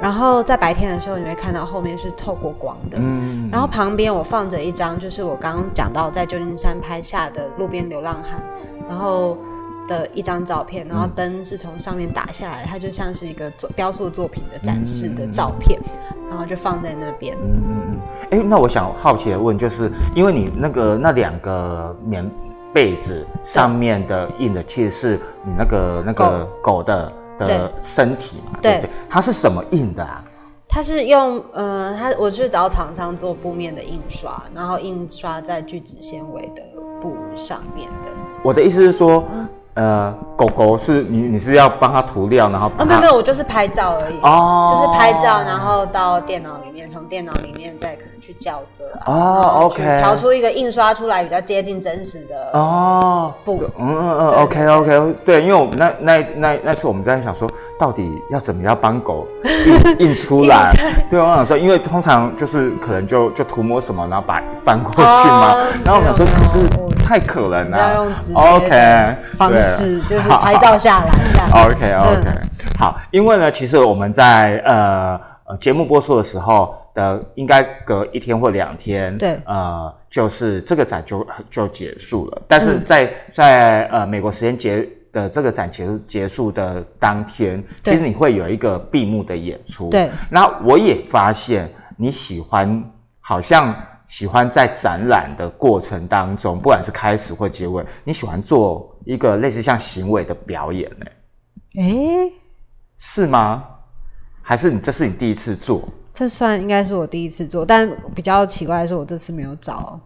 [0.00, 8.42] 然后在白天的时候你会看到后面是透过光的，嗯然后旁边我放着一张，就是我刚刚讲到在旧金山拍下的路边流浪汉，
[8.88, 9.36] 然后
[9.86, 15.78] 的一张照片，然后灯是从上面打下来，它就像是一个作雕塑作品的展示的照片，
[16.30, 17.36] 然后就放在那边。
[17.36, 18.00] 嗯嗯嗯。
[18.30, 22.24] 哎，那我想好奇的问，就是因为你那个那两个棉
[22.72, 28.90] 被子上面的印的，其实是你那个那个狗的对的身体嘛，对不对对？
[29.08, 30.24] 它是什么印的啊？
[30.68, 36.62] 它是用呃，它我去找厂商做布面的印刷，然后印刷在聚酯纤维的
[37.00, 38.08] 布上面的。
[38.42, 39.24] 我的意思是说，
[39.74, 44.18] 呃，狗狗是你你是要帮它涂料，然后把哦，没有没有，我就是拍照而已。
[44.22, 52.50] 哦就是拍照，然后到电脑里面，从电脑里面再可能去校色啊，哦 OK 调出一个印刷出来比较接近真实的。
[52.58, 57.48] 哦，不对嗯嗯嗯对，OK OK，对，因为我们那那那那次我们在想说，
[57.78, 59.26] 到底要怎么样帮狗
[59.98, 60.72] 印印出来？
[61.08, 65.54] 对，我想说，因为通常就是可能就就涂抹什么，然后把翻过去嘛。
[65.54, 66.58] 哦然后我想说，可是
[67.02, 69.16] 太可能了、要用 OK
[69.60, 71.50] 对式， 就是拍照下来这样。
[71.66, 72.30] OK OK，、
[72.78, 82.42] 好，因为呢，其实我们在呃呃节目播出的时候的，应该隔一天或两天，对呃，就是这个展就就结束了。
[82.48, 89.88] 但是在、在呃美国时间结的这个展结结束的当天，其实你会有一个闭幕的演出。
[89.90, 92.82] 对，那我也发现你喜欢，
[93.20, 93.74] 好像
[94.10, 101.06] 喜欢在展览的过程当中，不管是开始或结尾，你喜欢做一个类似像行为的表演呢、
[101.76, 102.32] 诶，
[102.98, 103.64] 是吗？
[104.42, 105.88] 还是你这是你第一次做？
[106.12, 109.98] 这算应该是我第一次做，但比较奇怪的是，我这次没有找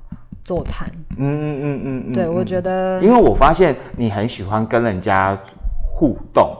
[0.45, 0.87] 座谈。
[1.17, 5.35] 嗯嗯嗯嗯嗯，对，嗯我觉得因为我发现你很喜欢跟人家
[5.95, 6.55] 互动，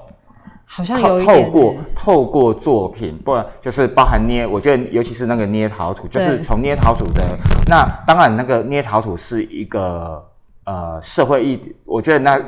[0.65, 7.23] 好像透透过欸透过作品，不然就是包含捏，我觉得尤其是那个捏陶土，就是从捏陶土的
[7.67, 10.25] 那当然那个捏陶土是一个
[10.65, 12.41] 呃社会议，我觉得那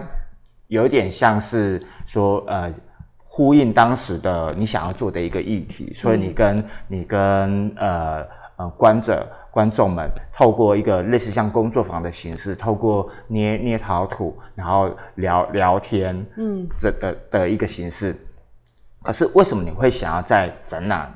[0.69, 2.73] 有一点像是说呃。
[3.29, 18.15] 呼应当时的你想要做的一个议题，所以你跟、你跟呃呃观者观众们透过一个类似像工作坊的形式，透过捏捏陶土，然后聊聊天，嗯，这的的一个形式。
[19.03, 21.11] 可是为什么你会想要在展览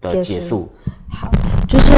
[0.00, 0.68] 的结束？
[1.08, 1.30] 好，
[1.68, 1.92] 就是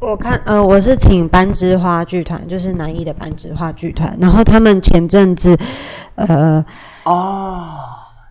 [0.00, 5.54] 我看，呃，我是请班之花剧团，就是南艺的班之花剧团，然后他们前阵子，
[6.14, 6.64] 呃，
[7.04, 7.68] 哦，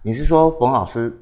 [0.01, 1.15] 你是说冯老师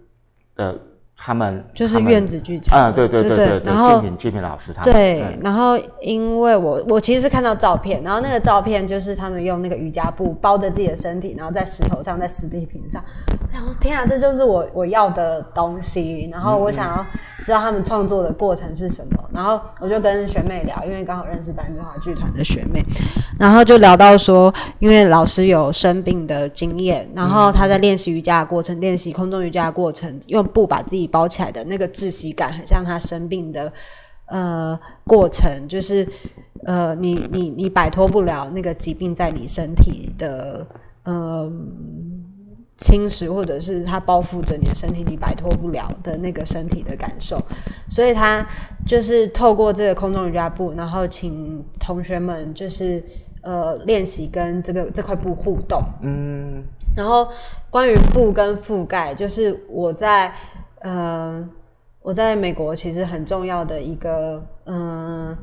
[0.56, 0.80] 的
[1.18, 2.92] 他们就是院子剧场啊？
[2.92, 13.04] 对对对对对，然后静品静品老师他们对嗯，然后因为我我其实是看到照片，然后那个照片就是他们用那个瑜伽布包着自己的身体，然后在石头上，在石地坪上。
[13.52, 16.30] 然后天啊，这就是我我要的东西。
[16.32, 17.06] 然后我想要
[17.44, 22.84] 知道他们创作的过程是什么，然后我就跟学妹聊，因为刚好认识班之华剧团的学妹，
[23.40, 33.74] 然后就聊到说，因为老师有生病的经验，然后他在练习瑜伽的过程，练习空中瑜伽的过程，用布把自己包起来的那个窒息感，很像他生病的
[34.28, 36.08] 呃过程，就是
[36.66, 40.68] 呃你你你摆脱不了那个疾病在你身体的
[41.04, 41.52] 呃
[42.78, 47.42] 侵蚀，或者是它包覆着你的身体，你摆脱不了的那个身体的感受，
[47.90, 48.46] 所以他
[48.86, 53.04] 就是透过这个空中瑜伽布，然后请同学们就是
[53.42, 56.64] 呃练习跟这个这块布互动，嗯。
[56.96, 57.30] 然后
[57.70, 60.34] 关于布跟覆盖，就是我在
[60.80, 61.50] 呃
[62.02, 65.38] 我在美国其实很重要的一个嗯、呃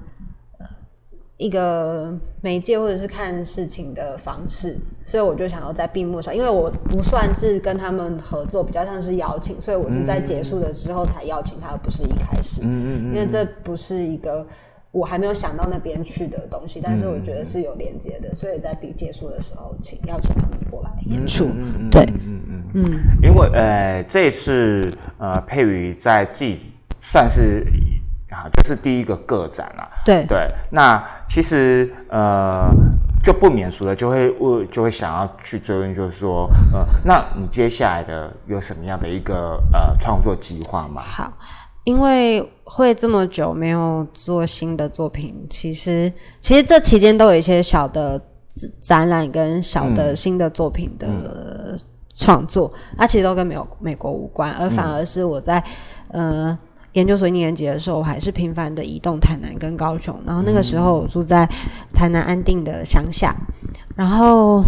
[1.37, 13.15] 一个媒介或者是看事情的方式，所以我就想要在闭幕上，因为我不算是跟他们合作，比较像是邀请，所以我是在结束的时候才邀请他，而不是一开始，嗯嗯。
[13.15, 14.47] 因为这不是一个
[14.95, 21.47] 我还没有想到那边去的东西，但是我觉得是有连接的，所以在比结束的时候，请邀请他们过来演出。
[21.91, 22.85] 对，嗯嗯嗯，
[23.21, 24.89] 因为呃，这次
[25.19, 26.61] 呃，佩瑜在自己
[27.01, 27.67] 算是
[28.31, 29.83] 啊，就是第一个个展了。
[30.05, 32.71] 对对，那其实呃，
[33.21, 41.03] 就不免俗的就会我就会想要去追问，就是说呃，那你接下来的有什么样的一个呃创作计划吗？
[41.03, 41.33] 好。
[41.85, 48.21] 因为会这么久没有做新的作品，其实其实这期间都有一些小的
[48.81, 51.77] 展览跟小的新的作品的
[52.17, 55.63] 创作，那其实都跟美美国无关，而反而是我在
[56.09, 56.59] 呃
[56.93, 61.49] 研究所一年级的时候，我还是频繁的移动台南跟高雄，然后那个时候我住在
[61.93, 63.37] 台南安定的乡下，
[63.95, 64.63] 然后。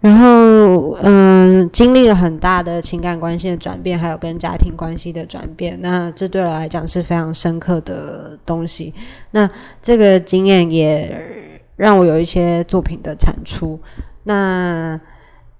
[0.00, 8.94] 然后，嗯，经历了很大的情感关系的转变，还有跟家庭关系的转变，那这对我来讲是非常深刻的东西。
[9.32, 9.50] 那
[9.82, 13.76] 这个经验也让我有一些作品的产出。
[14.22, 14.98] 那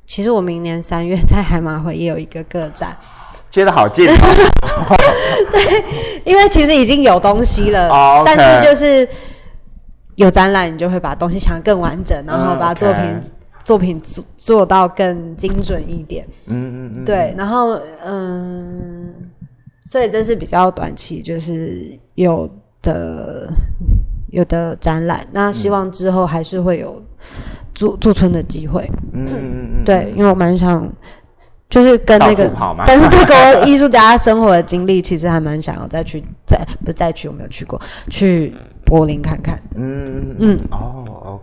[0.06, 2.96] 其实我明年三月在海马会也有一个个展，
[3.50, 4.06] 接的好近。
[4.06, 5.84] 对，
[6.24, 9.08] 因为其实已经有东西了，但是就是
[10.14, 13.20] 有展览，你就会把东西想得更完整，然后把作品。
[13.68, 19.12] 作品做做到更精准一点，嗯嗯嗯，对，然后嗯，
[19.84, 22.48] 所以这是比较短期，就是有
[22.80, 23.52] 的
[24.30, 27.02] 有的展览，那希望之后还是会有
[27.74, 30.90] 驻驻村的机会，嗯嗯嗯，对，因为我蛮想。
[31.70, 32.50] 就是跟那个，
[32.86, 38.54] 但是这个艺术家生活的经历，其实还蛮想要再去再不再去，我没有去过，去
[38.86, 39.60] 柏林看看。
[39.76, 40.34] 嗯。
[40.38, 40.58] 嗯。
[40.70, 40.97] 哦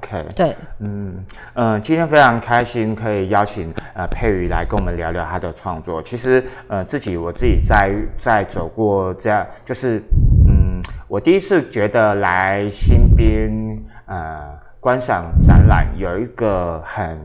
[0.06, 6.02] ，OK，对，嗯嗯，今天非常开心可以邀请呃佩瑜来跟我们聊聊他的创作。
[6.02, 10.02] 其实呃自己我自己在在走过这样，就是
[10.48, 17.20] 嗯，我第一次觉得来新兵呃观赏展览有一个很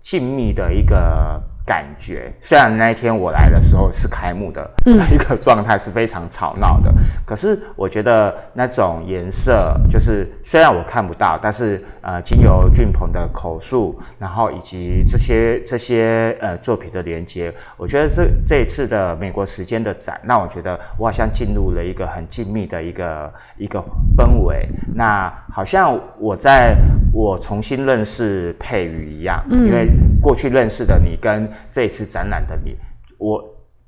[0.00, 1.42] 静谧的一个。
[1.66, 2.32] 感觉。
[2.40, 4.70] 虽然那一天我来的时候是开幕的
[5.10, 6.92] 一个状态是非常吵闹的，
[7.24, 23.82] 可是我觉得那种颜色就是虽然我看不到，但是呃，经由俊鹏的口述，然后以及这些这些呃作品的连接，我觉得这这一次的美国时间的展，让我觉得我好像进入了一个很静谧的一个一个
[24.16, 24.68] 氛围。
[24.94, 26.76] 那好像我在
[27.12, 29.88] 我重新认识佩瑜一样，因为
[30.20, 32.76] 过去认识的你跟这次展览的你，
[33.18, 33.42] 我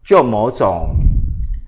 [0.04, 0.88] 就某种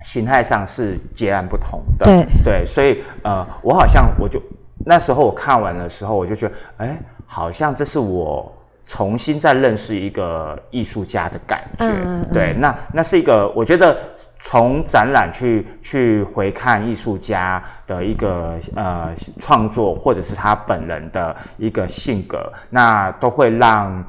[0.03, 2.05] 形态上是截然不同的。
[2.05, 4.41] 对对，所以呃，我好像我就
[4.85, 8.51] 那时候我看完的时候，我就觉得，哎，好像这是我
[8.85, 11.85] 重新再认识一个艺术家的感觉。
[12.33, 13.97] 对，那那是一个，我觉得
[14.39, 24.03] 从展览去去回看艺术家的一个呃创作，或者是他本人的一个性格，那都会让。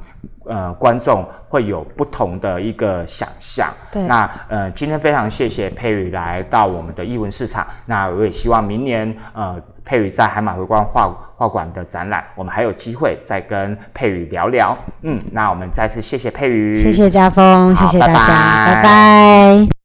[0.45, 3.71] 呃，观众会有不同的一个想象。
[3.91, 7.65] 对，那呃，今天非常谢谢佩宇来到我们的艺文市场。
[7.85, 14.75] 那我也希望明年呃，佩宇在海马回光画画馆的展览，我们还有机会再跟佩宇聊聊。
[15.03, 19.80] 嗯，那我们再次谢谢佩宇，谢谢家峰，谢谢大家，拜拜。